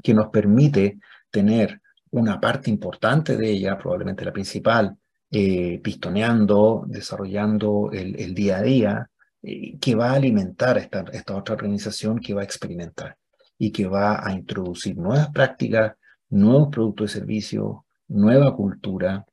[0.03, 0.99] que nos permite
[1.31, 4.97] tener una parte importante de ella, probablemente la principal,
[5.31, 9.11] eh, pistoneando, desarrollando el, día a día,
[9.43, 13.17] eh, que va a alimentar esta, esta otra organización que va a experimentar
[13.57, 15.95] y que va a introducir nuevas prácticas,
[16.29, 17.77] nuevos productos y servicios,
[18.09, 19.25] nueva cultura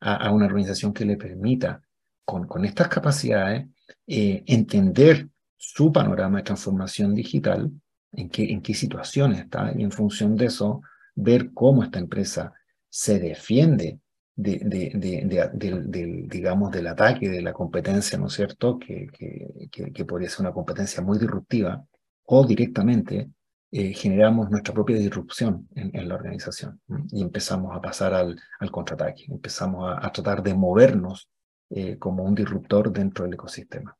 [0.00, 1.80] a, una organización que le permita,
[2.24, 3.66] con, con estas capacidades,
[4.06, 7.70] eh, entender su panorama de transformación digital,
[8.12, 10.82] en qué, en qué situación está, y en función de eso,
[11.14, 12.52] ver cómo esta empresa
[12.88, 14.00] se defiende
[14.34, 20.04] de, de, del, digamos, del ataque de la competencia, ¿no es cierto?, que, que, que,
[20.04, 21.84] podría ser una competencia muy disruptiva,
[22.24, 23.30] o directamente
[23.70, 29.24] eh, generamos nuestra propia disrupción en, la organización y empezamos a pasar al, al contraataque,
[29.28, 31.28] empezamos a, a, tratar de movernos
[31.74, 33.96] eh, como un disruptor dentro del ecosistema.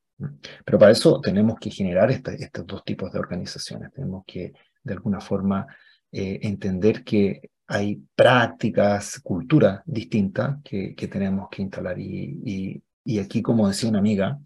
[0.63, 3.91] Pero para eso tenemos que generar estos dos tipos de organizaciones.
[3.93, 4.53] Tenemos que,
[4.85, 5.67] de alguna forma,
[6.11, 11.99] eh, entender que hay prácticas, cultura distinta que, que tenemos que instalar.
[11.99, 14.39] Y, y, aquí, como decía una amiga,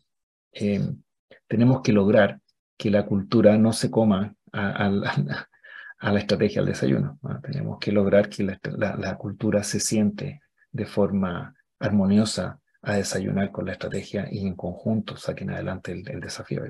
[0.52, 0.88] eh,
[1.48, 2.40] tenemos que lograr
[2.76, 4.86] que la cultura no se coma a,
[5.98, 7.18] a, la estrategia del desayuno.
[7.42, 13.50] Tenemos que lograr que la, la, la cultura se siente de forma armoniosa a desayunar
[13.50, 16.62] con la estrategia y en conjunto saquen adelante el, desafío,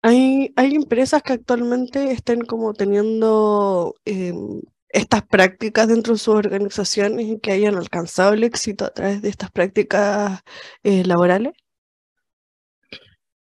[0.00, 7.26] Hay, hay empresas que actualmente estén como teniendo em, estas prácticas dentro de sus organizaciones
[7.26, 10.40] y que hayan alcanzado el éxito a través de estas prácticas
[10.82, 11.52] eh, laborales.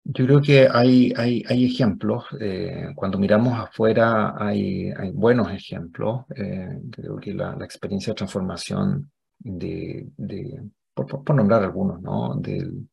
[0.05, 6.21] Yo creo que hay, hay, hay ejemplos, eh, cuando miramos afuera hay, hay buenos ejemplos,
[6.37, 10.61] eh, creo que la, la, experiencia de transformación de, de,
[11.05, 12.35] por, nombrar algunos, ¿no?
[12.35, 12.87] Del,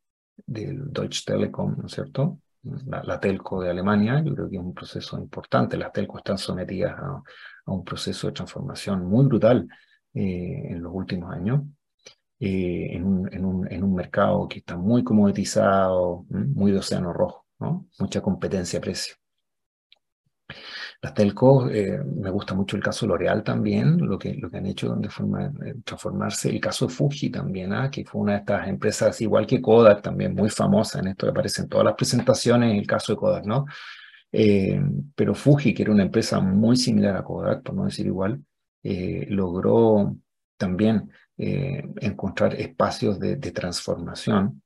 [0.47, 2.41] Deutsche Telekom, ¿no es cierto?
[2.87, 5.77] La, telco de Alemania, yo creo que es un proceso importante.
[5.77, 7.23] Las telcos están sometidas a,
[7.67, 9.67] un proceso de transformación muy brutal
[10.13, 11.63] eh, en los últimos años,
[12.41, 17.87] eh, en, un, mercado que está muy comoditizado, muy de océano rojo, ¿no?
[17.99, 19.15] mucha competencia a precio.
[21.05, 24.65] Las telcos, eh, me gusta mucho el caso L'Oreal también, lo que, lo que han
[24.65, 26.49] hecho de forma de transformarse.
[26.49, 27.91] El caso Fuji también, ¿ah?
[27.91, 31.33] que fue una de estas empresas, igual que Kodak, también muy famosa en esto que
[31.33, 33.67] aparece en todas las presentaciones, el caso de Kodak, ¿no?
[34.33, 34.81] Eh,
[35.15, 38.43] pero Fuji, que era una empresa muy similar a Kodak, por no decir igual,
[38.83, 40.17] eh, logró
[40.57, 44.63] también encontrar espacios de, de transformación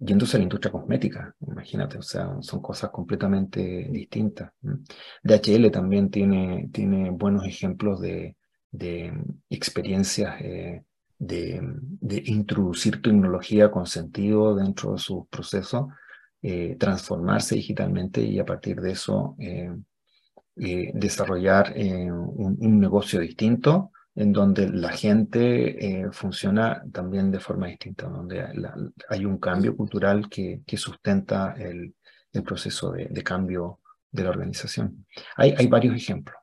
[0.00, 4.52] yéndose a la industria cosmética, imagínate, o sea, son cosas completamente distintas.
[5.22, 8.36] DHL también tiene, tiene buenos ejemplos de,
[8.70, 9.12] de
[9.50, 10.82] experiencias de,
[11.18, 15.86] de, introducir tecnología con sentido dentro de sus procesos,
[16.78, 19.36] transformarse digitalmente y a partir de eso
[20.56, 28.08] desarrollar un, un, negocio distinto en donde la gente eh, funciona también de forma distinta,
[28.08, 28.44] donde
[29.08, 31.94] hay un cambio cultural que, que sustenta el,
[32.32, 33.78] el proceso de, de, cambio
[34.10, 35.06] de la organización.
[35.36, 36.36] Hay, hay varios ejemplos,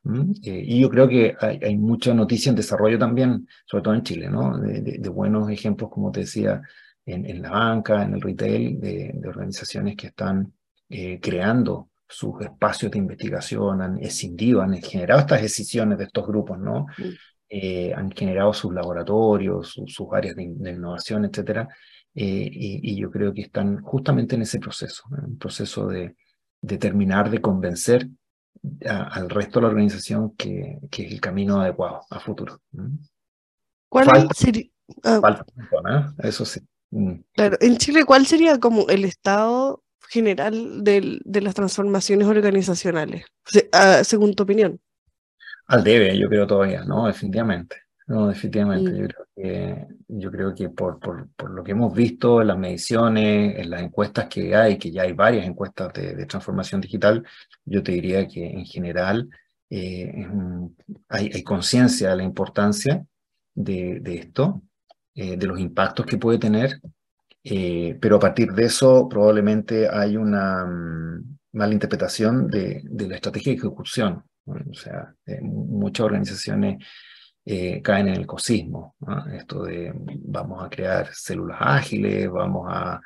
[0.43, 4.03] eh, y yo creo que hay, hay, mucha noticia en desarrollo también, sobre todo en
[4.03, 4.57] Chile, ¿no?
[4.57, 6.61] de, de buenos ejemplos, como te decía,
[7.07, 10.53] en, en, la banca, en el retail, de, organizaciones que están
[10.89, 16.59] eh, creando sus espacios de investigación, han escindido, han generado estas decisiones de estos grupos,
[16.59, 16.85] ¿no?
[17.49, 21.67] Eh, han generado sus laboratorios, sus áreas de, innovación, etc.
[22.13, 26.15] Eh, y, yo creo que están justamente en ese proceso, en un proceso de,
[26.61, 28.09] de, terminar de convencer
[28.85, 32.59] al resto de la organización que, que, es el camino adecuado a futuro.
[33.87, 34.65] ¿Cuál sería?
[35.03, 36.13] Ah.
[36.19, 36.59] Eso sí.
[36.91, 37.19] Mm.
[37.33, 43.25] Claro, en Chile, ¿cuál sería como el estado general de, de las transformaciones organizacionales,
[43.71, 44.79] ah, según tu opinión?
[45.67, 47.07] Al debe, yo creo todavía, ¿no?
[47.07, 47.77] Definitivamente.
[48.07, 48.91] No, definitivamente.
[48.91, 52.57] Yo creo que, yo creo que por, por, por, lo que hemos visto en las
[52.57, 57.25] mediciones, en las encuestas que hay, que ya hay varias encuestas de, transformación digital,
[57.65, 59.29] yo te diría que en general
[59.69, 60.25] eh,
[61.09, 63.05] hay, hay conciencia de la importancia
[63.53, 64.61] de, de esto,
[65.13, 66.79] eh, de los impactos que puede tener,
[67.43, 73.15] eh, pero a partir de eso probablemente hay una mm, mala interpretación de, de la
[73.15, 76.85] estrategia de ejecución o sea, eh, muchas organizaciones
[77.45, 78.95] eh, caen en el cosismo,
[79.33, 83.01] esto de vamos a crear células ágiles, vamos a,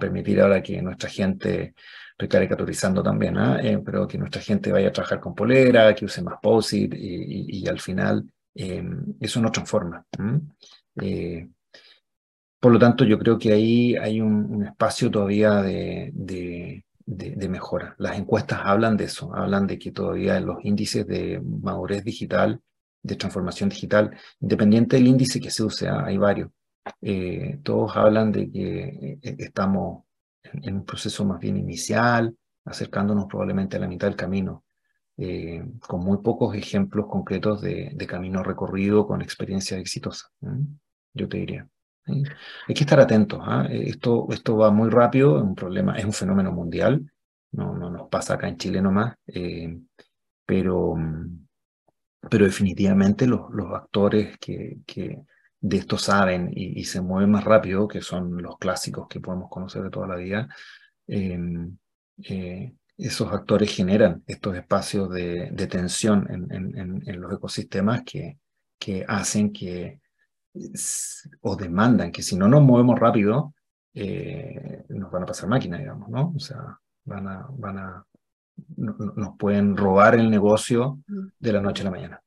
[0.00, 1.74] permitir ahora que nuestra gente,
[2.10, 6.22] estoy caricaturizando también, eh, pero que nuestra gente vaya a trabajar con polera, que use
[6.22, 10.04] más POSIT y, al final eso no transforma.
[12.60, 17.94] por lo tanto, yo creo que ahí hay un, espacio todavía de de, mejora.
[17.98, 22.60] Las encuestas hablan de eso, hablan de que todavía los índices de madurez digital,
[23.02, 26.04] de transformación digital, independiente del índice que se use, ¿ah?
[26.04, 26.50] hay varios,
[27.00, 30.04] eh, todos hablan de que eh, estamos
[30.42, 34.64] en, un proceso más bien inicial, acercándonos probablemente a la mitad del camino,
[35.16, 40.28] eh, con muy pocos ejemplos concretos de, camino recorrido con experiencia exitosa,
[41.14, 41.68] yo te diría.
[42.06, 43.40] Hay que estar atentos.
[43.42, 43.66] ¿ah?
[43.70, 47.10] Esto, esto va muy rápido, es un problema, es un fenómeno mundial.
[47.52, 49.14] No, no nos pasa acá en Chile nomás.
[49.26, 49.78] Eh,
[50.44, 50.94] pero,
[52.30, 55.22] pero definitivamente los, los actores que, que,
[55.60, 59.82] de esto saben y, se mueven más rápido, que son los clásicos que podemos conocer
[59.82, 60.48] de toda la vida,
[61.06, 61.76] em,
[62.22, 68.38] eh, esos actores generan estos espacios de, de tensión en, en, en, los ecosistemas que,
[68.78, 70.00] que hacen que
[71.40, 73.54] o demandan que si no nos movemos rápido,
[73.94, 76.32] eh, nos van a pasar máquinas, digamos, ¿no?
[76.36, 78.06] O sea, van a, van a,
[78.76, 80.98] nos pueden robar el negocio
[81.38, 82.22] de la noche a la mañana.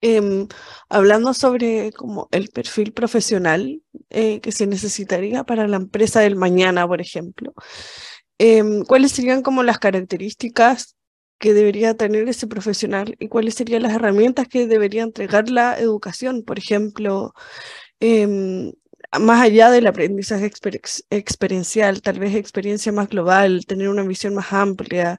[0.00, 0.46] Em,
[0.88, 6.86] hablando sobre como el perfil profesional eh, que se necesitaría para la empresa del mañana,
[6.86, 7.52] por ejemplo,
[8.38, 10.97] em, ¿cuáles serían como las características
[11.38, 16.42] que debería tener ese profesional y cuáles serían las herramientas que debería entregar la educación,
[16.42, 17.34] por ejemplo,
[18.00, 18.72] em,
[19.18, 20.50] más allá del aprendizaje
[21.10, 25.18] experiencial, tal vez experiencia más global, tener una visión más amplia,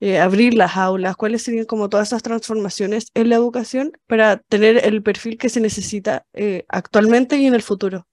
[0.00, 4.84] eh, abrir las aulas, cuáles serían como todas esas transformaciones en la educación para tener
[4.84, 8.06] el perfil que se necesita eh, actualmente y en el futuro.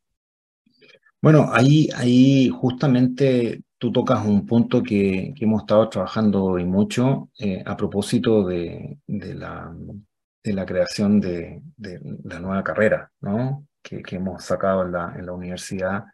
[1.21, 7.29] Bueno, ahí, ahí justamente tú tocas un punto que, que hemos estado trabajando hoy mucho
[7.39, 9.73] eh, a propósito de, de, la,
[10.43, 13.67] de, la, creación de, de, la nueva carrera ¿no?
[13.81, 16.05] que, que hemos sacado en la, en la universidad,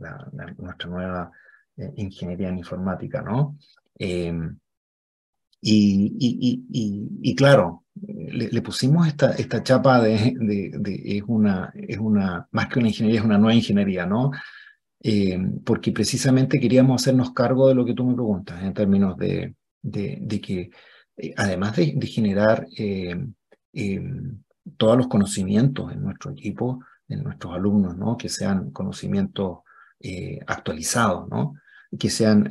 [0.00, 1.30] la, nuestra nueva
[1.76, 3.22] eh, ingeniería en informática.
[3.22, 3.56] ¿no?
[3.96, 4.56] Em,
[5.60, 10.34] y, y, y, y, claro, le, le, pusimos esta, esta chapa de,
[11.04, 14.32] es, una, es una, más que una ingeniería, es una nueva ingeniería, ¿no?
[15.04, 19.56] Eh, porque precisamente queríamos hacernos cargo de lo que tú me preguntas, en términos de,
[19.82, 20.70] de, que,
[21.16, 23.16] eh, además de, generar eh,
[24.76, 28.16] todos los conocimientos en nuestro equipo, en nuestros alumnos, ¿no?
[28.16, 29.58] que sean conocimientos
[30.46, 31.54] actualizados, ¿no?
[31.98, 32.48] que sean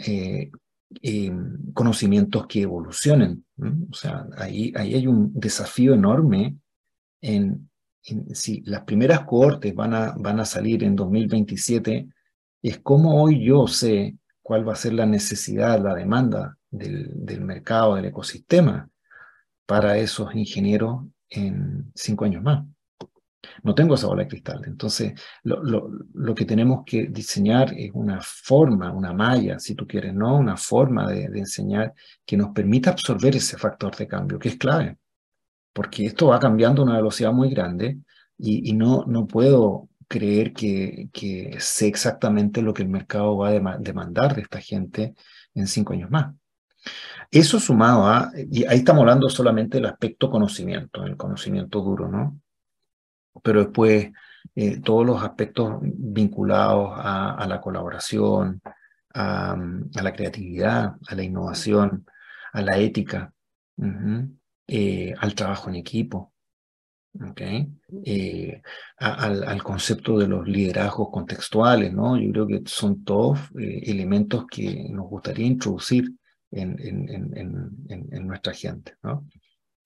[1.74, 3.46] conocimientos que evolucionen.
[3.90, 6.58] O sea, ahí, ahí hay un desafío enorme
[7.22, 7.70] en,
[8.04, 12.10] en si las primeras cohortes van a, van a salir en 2027
[12.62, 17.96] es cómo hoy yo sé cuál va a ser la necesidad, la demanda del, mercado,
[17.96, 18.90] del ecosistema,
[19.66, 22.66] para esos ingenieros en cinco años más.
[23.64, 24.62] No tengo esa bola de cristal.
[24.66, 30.14] Entonces, lo, lo, que tenemos que diseñar es una forma, una malla, si tú quieres,
[30.14, 30.38] ¿no?
[30.38, 31.94] Una forma de, enseñar
[32.26, 34.98] que nos permita absorber ese factor de cambio, que es clave.
[35.74, 38.00] Porque esto va cambiando a una velocidad muy grande
[38.38, 43.50] y, y no, no puedo creer que, que, sé exactamente lo que el mercado va
[43.50, 45.16] a demandar de esta gente
[45.54, 46.36] en cinco años más.
[47.32, 52.42] Eso sumado a, y ahí estamos hablando solamente del aspecto conocimiento, el conocimiento duro, ¿no?
[53.42, 54.12] pero después
[54.54, 58.62] eh, todos los aspectos vinculados a, la colaboración,
[59.14, 59.56] a,
[59.94, 62.06] la creatividad, a la innovación,
[62.52, 63.34] a la ética,
[64.68, 66.31] eh, al trabajo en equipo,
[68.06, 68.62] eh,
[68.98, 72.18] al, concepto de los liderazgos contextuales, ¿no?
[72.18, 76.12] Yo creo que son todos elementos que nos gustaría introducir
[76.52, 79.26] en, en nuestra gente, ¿no?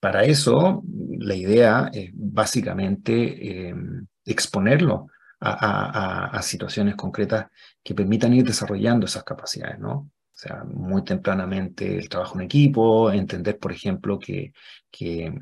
[0.06, 0.84] Para eso,
[1.18, 5.08] la idea es básicamente em, exponerlo
[5.40, 7.46] a, situaciones concretas
[7.82, 9.92] que permitan ir desarrollando esas capacidades, ¿no?
[9.92, 14.52] O sea, muy tempranamente el trabajo en equipo, entender, por ejemplo, que,
[14.90, 15.32] que,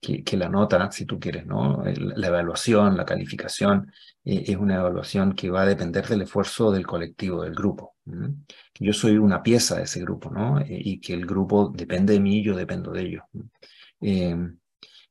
[0.00, 1.82] que, la nota, si tú quieres, ¿no?
[1.84, 3.90] La evaluación, la calificación,
[4.24, 7.96] eh, es una evaluación que va a depender del esfuerzo del colectivo, del grupo.
[8.78, 10.60] Yo soy una pieza de ese grupo, ¿no?
[10.60, 13.22] Eh, y que el grupo depende de mí y yo dependo de ellos.
[14.00, 14.58] Em,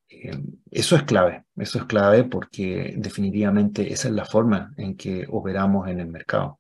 [0.10, 5.26] em, eso es clave, eso es clave porque definitivamente esa es la forma en que
[5.30, 6.60] operamos en el mercado.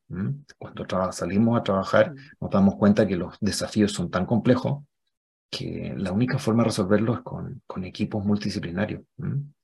[0.57, 4.84] Cuando salimos a trabajar nos damos cuenta que los desafíos son tan complejos
[5.50, 9.02] que la única forma de resolverlos es con, con equipos multidisciplinarios,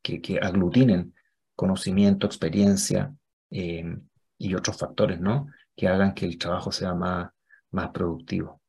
[0.01, 1.13] que, que, aglutinen
[1.55, 3.13] conocimiento, experiencia
[3.49, 4.01] em,
[4.37, 5.47] y otros factores, ¿no?
[5.75, 7.29] Que hagan que el trabajo sea más,
[7.71, 8.61] más productivo.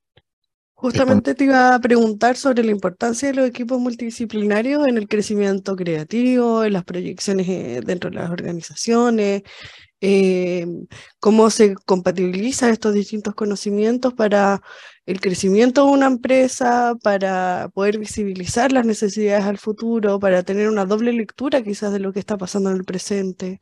[0.74, 5.76] Justamente te iba a preguntar sobre la importancia de los equipos multidisciplinarios en el crecimiento
[5.76, 9.42] creativo, en las proyecciones eh, dentro de las organizaciones,
[10.04, 10.66] eh,
[11.20, 14.60] cómo se compatibilizan estos distintos conocimientos para
[15.06, 20.84] el crecimiento de una empresa, para poder visibilizar las necesidades al futuro, para tener una
[20.84, 23.60] doble lectura quizás de lo que está pasando en el presente.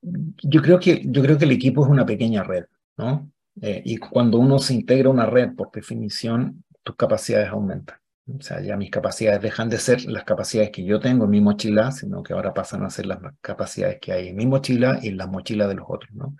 [0.00, 2.64] Yo creo que, yo creo que el equipo es una pequeña red,
[2.96, 3.30] ¿no?
[3.60, 7.98] Eh, y cuando uno se integra a una red, por definición, tus capacidades aumentan.
[8.36, 11.40] O sea, ya mis capacidades dejan de ser las capacidades que yo tengo en mi
[11.40, 15.08] mochila, sino que ahora pasan a ser las capacidades que hay en mi mochila y
[15.08, 16.36] en las mochilas de los otros, ¿no?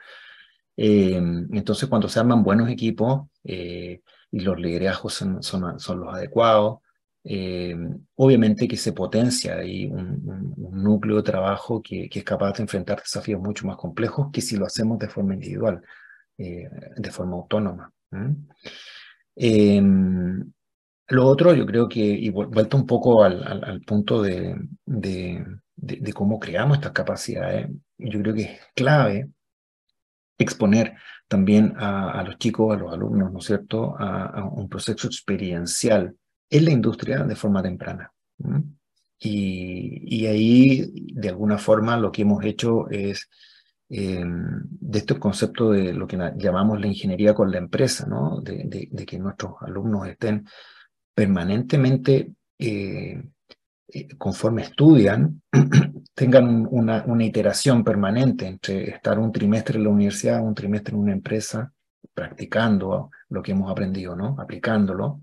[0.76, 6.14] Eh, entonces, cuando se arman buenos equipos eh, y los liderazgos son, son, son los
[6.14, 6.78] adecuados,
[8.14, 12.62] obviamente que se potencia ahí un, un, núcleo de trabajo que, que, es capaz de
[12.62, 15.82] enfrentar desafíos mucho más complejos que si lo hacemos de forma individual.
[16.40, 17.92] Eh, de forma autónoma.
[21.08, 25.44] Lo otro, yo creo que, y vuelto un poco al, al, punto de, de,
[25.76, 29.28] de, cómo creamos estas capacidades, yo creo que es clave
[30.36, 30.94] exponer
[31.26, 36.14] también a, los chicos, a los alumnos, ¿no es cierto?, a, un proceso experiencial
[36.50, 38.12] en la industria de forma temprana.
[39.18, 43.28] Y, y, ahí, de alguna forma, lo que hemos hecho es
[43.90, 48.40] eh, de este concepto de lo que llamamos la ingeniería con la empresa, ¿no?
[48.42, 50.46] de, que nuestros alumnos estén
[51.18, 53.20] permanentemente, eh,
[53.88, 55.42] eh, conforme estudian,
[56.14, 61.00] tengan una, una, iteración permanente entre estar un trimestre en la universidad, un trimestre en
[61.00, 61.72] una empresa,
[62.14, 64.36] practicando lo que hemos aprendido, ¿no?
[64.38, 65.22] aplicándolo,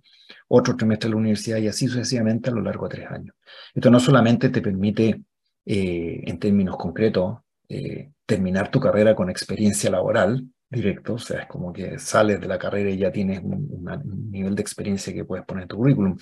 [0.50, 3.34] otro trimestre en la universidad y así sucesivamente a lo largo de tres años.
[3.74, 5.22] Esto no solamente te permite,
[5.64, 7.38] en términos concretos,
[7.70, 12.48] eh, terminar tu carrera con experiencia laboral directo, o sea, es como que sales de
[12.48, 16.18] la carrera y ya tienes un, nivel de experiencia que puedes poner en tu currículum.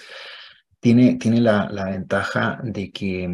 [0.80, 3.30] Tiene, tiene la, la ventaja de que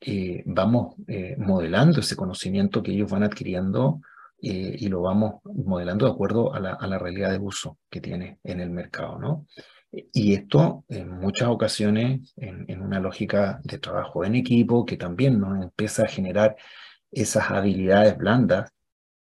[0.00, 4.00] eh, vamos eh, modelando ese conocimiento que ellos van adquiriendo
[4.46, 8.40] y lo vamos modelando de acuerdo a la, a la, realidad de uso que tiene
[8.44, 9.46] en el mercado, ¿no?
[9.90, 15.40] Y esto en muchas ocasiones en, en una lógica de trabajo en equipo que también
[15.40, 16.56] nos empieza a generar
[17.10, 18.73] esas habilidades blandas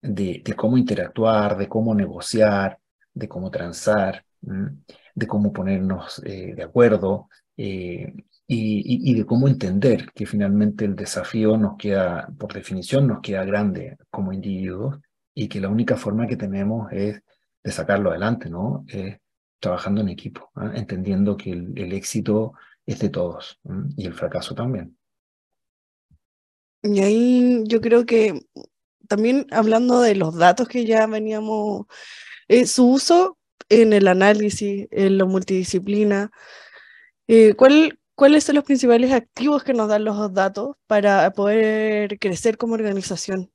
[0.04, 2.78] de, cómo interactuar, de cómo negociar,
[3.14, 8.14] de cómo transar, de cómo ponernos eh, de acuerdo eh,
[8.46, 13.98] y, de cómo entender que finalmente el desafío nos queda, por definición, nos queda grande
[14.12, 15.00] como individuos
[15.34, 17.22] y que la única forma que tenemos es
[17.64, 18.84] de sacarlo adelante, ¿no?
[18.88, 19.18] Es
[19.60, 20.74] trabajando en equipo, ¿ah?
[20.76, 22.54] entendiendo que el, éxito
[22.86, 23.60] es de todos
[23.96, 24.98] y el fracaso también.
[26.84, 28.42] Y ahí yo creo que
[29.08, 31.86] también hablando de los datos que ya veníamos,
[32.48, 33.38] eh, su uso
[33.70, 36.32] en el análisis, en la multidisciplina,
[37.28, 42.58] Eh, ¿cuál, ¿Cuáles son los principales activos que nos dan los datos para poder crecer
[42.58, 43.50] como organización?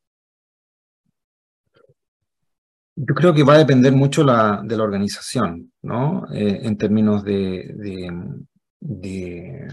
[2.96, 6.24] Yo creo que va a depender mucho la, de la organización, ¿no?
[6.32, 7.72] Eh, en términos de,
[8.80, 9.68] de,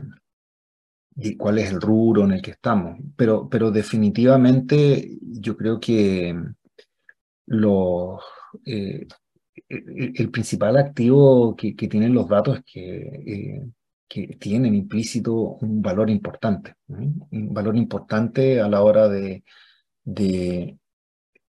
[1.37, 2.97] cuál es el rubro en el que estamos.
[3.15, 6.35] Pero, pero definitivamente yo creo que
[7.47, 8.21] los,
[8.65, 9.07] eh,
[9.69, 13.67] el, principal activo que, que, tienen los datos es que, eh,
[14.07, 19.43] que tienen implícito un valor importante, un valor importante a la hora de,
[20.03, 20.77] de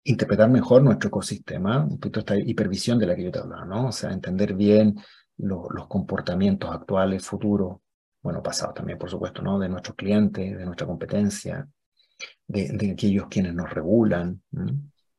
[0.04, 3.88] interpretar mejor nuestro ecosistema, un poquito esta hipervisión de la que yo te hablaba, ¿no?
[3.88, 4.96] O sea, entender bien
[5.38, 7.78] los comportamientos actuales, futuros,
[8.22, 9.58] bueno, pasados también, por supuesto, ¿no?
[9.58, 11.66] De nuestros clientes, de nuestra competencia,
[12.46, 14.40] de, aquellos quienes nos regulan,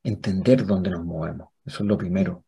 [0.03, 2.45] entender dónde nos movemos, eso es lo primero.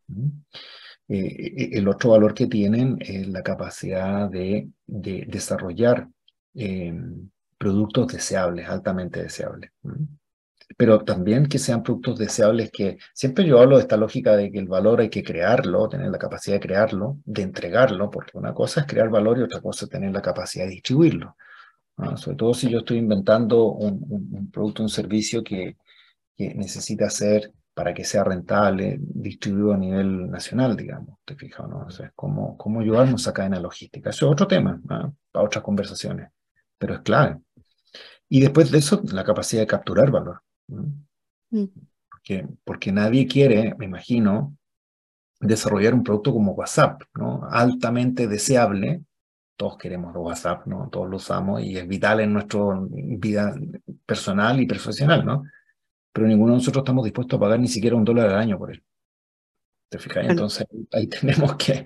[1.07, 6.07] Eh, eh, el otro valor que tienen es la capacidad de, de desarrollar
[6.55, 6.93] eh,
[7.57, 9.71] productos deseables, altamente deseables
[10.77, 14.59] pero también que sean productos deseables que siempre yo hablo de esta lógica de que
[14.59, 18.81] el valor hay que crearlo, tener la capacidad de crearlo, de entregarlo, porque una cosa
[18.81, 21.35] es crear valor y otra cosa es tener la capacidad de distribuirlo.
[22.17, 25.77] Sobre todo si yo estoy inventando un, un, producto, un servicio que,
[26.35, 31.85] que, necesita ser para que sea rentable, distribuido a nivel nacional, digamos, te fijas, ¿no?
[31.87, 34.09] O sea, cómo, cómo ayudarnos a cadena logística.
[34.09, 36.29] Eso es otro tema, para otras conversaciones,
[36.77, 37.39] pero es clave.
[38.27, 40.41] Y después de eso, la capacidad de capturar valor.
[40.67, 41.65] Mm.
[42.09, 44.57] Porque, porque nadie quiere, me imagino,
[45.39, 47.47] desarrollar un producto como WhatsApp, ¿no?
[47.49, 49.03] Altamente deseable.
[49.57, 50.89] Todos queremos WhatsApp, ¿no?
[50.89, 52.59] Todos lo usamos y es vital en nuestra
[52.89, 53.55] vida
[54.05, 55.43] personal y profesional, ¿no?
[56.11, 58.71] Pero ninguno de nosotros estamos dispuestos a pagar ni siquiera un dólar al año por
[58.71, 58.83] él.
[59.89, 60.25] ¿Te fijas?
[60.27, 61.85] Entonces ahí tenemos que,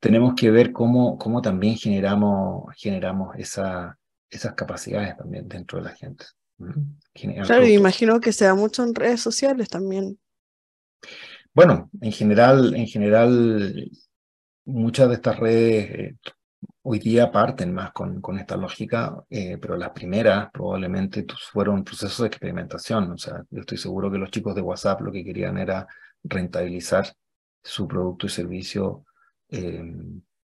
[0.00, 3.98] tenemos que ver cómo, cómo también generamos, generamos esa,
[4.30, 6.26] esas capacidades también dentro de la gente.
[7.44, 10.18] Claro, imagino que sea mucho en redes sociales también.
[11.54, 13.90] Bueno, en general, en general,
[14.64, 16.16] muchas de estas redes eh,
[16.82, 22.20] hoy día parten más con, con esta lógica, eh, pero las primeras probablemente fueron procesos
[22.20, 23.12] de experimentación.
[23.12, 25.86] O sea, yo estoy seguro que los chicos de WhatsApp lo que querían era
[26.24, 27.12] rentabilizar
[27.62, 29.04] su producto y servicio
[29.48, 29.82] eh,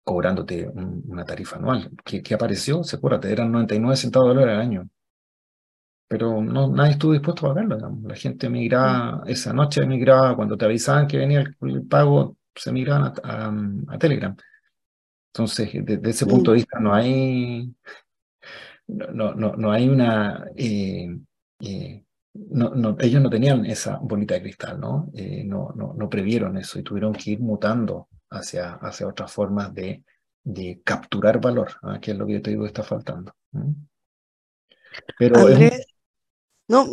[0.04, 1.90] cobrándote una tarifa anual.
[2.04, 2.82] ¿Qué, ¿Qué, apareció?
[2.84, 4.88] Se acuérdate, eran 99 centavos de dólar al año
[6.10, 8.00] pero no, nadie estuvo dispuesto a pagarlo.
[8.02, 13.14] La gente migraba, esa noche migraba, cuando te avisaban que venía el, pago, se migraban
[13.22, 14.36] a, Telegram.
[15.32, 17.72] Entonces, desde ese punto de vista, no hay,
[18.88, 20.46] no, no, no hay una...
[20.56, 21.16] Eh,
[21.60, 22.04] eh,
[22.34, 25.12] no, no, ellos no tenían esa bolita de cristal, ¿no?
[25.14, 29.72] Eh, no, no, no previeron eso y tuvieron que ir mutando hacia, hacia otras formas
[29.72, 30.02] de,
[30.42, 32.00] de capturar valor, ¿ah?
[32.00, 33.32] que es lo que yo te digo que está faltando.
[35.16, 35.46] Pero
[36.70, 36.86] no,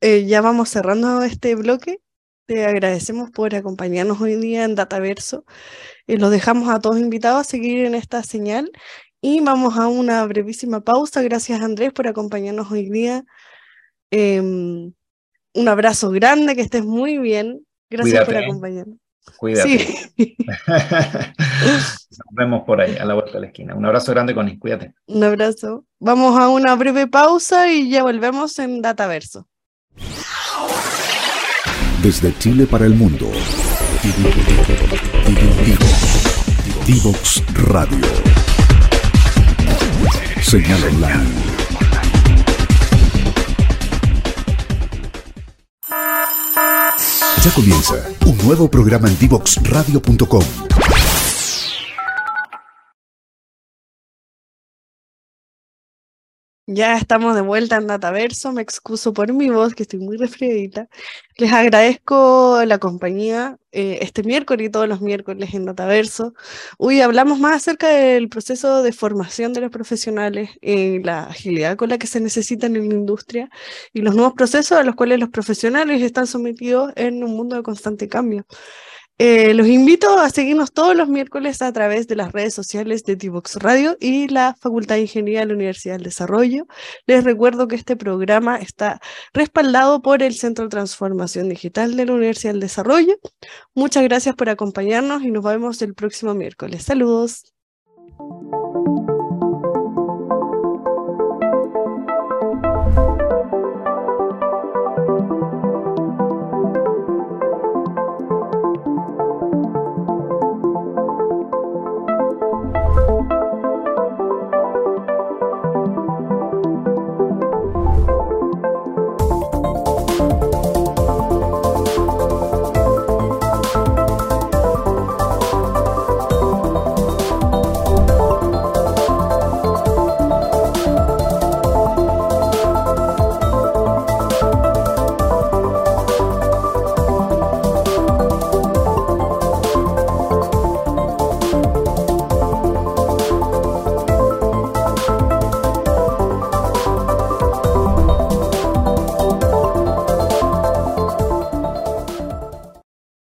[0.00, 2.00] eh, ya vamos cerrando este bloque.
[2.46, 5.44] Te agradecemos por acompañarnos hoy día en Dataverso.
[6.06, 8.70] y eh, los dejamos a todos invitados a seguir en esta señal
[9.20, 11.20] y vamos a una brevísima pausa.
[11.20, 13.24] Gracias Andrés por acompañarnos hoy día.
[14.10, 14.94] Em,
[15.54, 17.66] un abrazo grande, que estés muy bien.
[17.90, 18.96] Gracias por acompañarnos.
[19.36, 20.12] Cuídate.
[20.66, 23.74] Nos vemos por ahí, a la vuelta de la esquina.
[23.74, 24.58] Un abrazo grande, Connie.
[24.58, 24.94] Cuídate.
[25.06, 25.84] Un abrazo.
[25.98, 29.48] Vamos a una breve pausa y ya volvemos en Dataverso.
[32.02, 33.30] Desde Chile para el mundo.
[36.86, 38.06] Divox Radio.
[40.42, 41.49] Señal online
[47.42, 47.94] Ya comienza
[48.26, 50.79] un nuevo programa en divoxradio.com.
[56.72, 60.88] Ya estamos de vuelta en Dataverso, me excuso por mi voz, que estoy muy resfriadita.
[61.36, 66.32] Les agradezco la compañía eh, este miércoles y todos los miércoles en Dataverso.
[66.78, 71.88] Hoy hablamos más acerca del proceso de formación de los profesionales, y la agilidad con
[71.88, 73.50] la que se necesitan en la industria
[73.92, 77.64] y los nuevos procesos a los cuales los profesionales están sometidos en un mundo de
[77.64, 78.46] constante cambio.
[79.22, 83.16] Eh, los invito a seguirnos todos los miércoles a través de las redes sociales de
[83.16, 86.66] Tivox Radio y la Facultad de Ingeniería de la Universidad del Desarrollo.
[87.06, 88.98] Les recuerdo que este programa está
[89.34, 93.18] respaldado por el Centro de Transformación Digital de la Universidad del Desarrollo.
[93.74, 96.84] Muchas gracias por acompañarnos y nos vemos el próximo miércoles.
[96.84, 97.52] Saludos.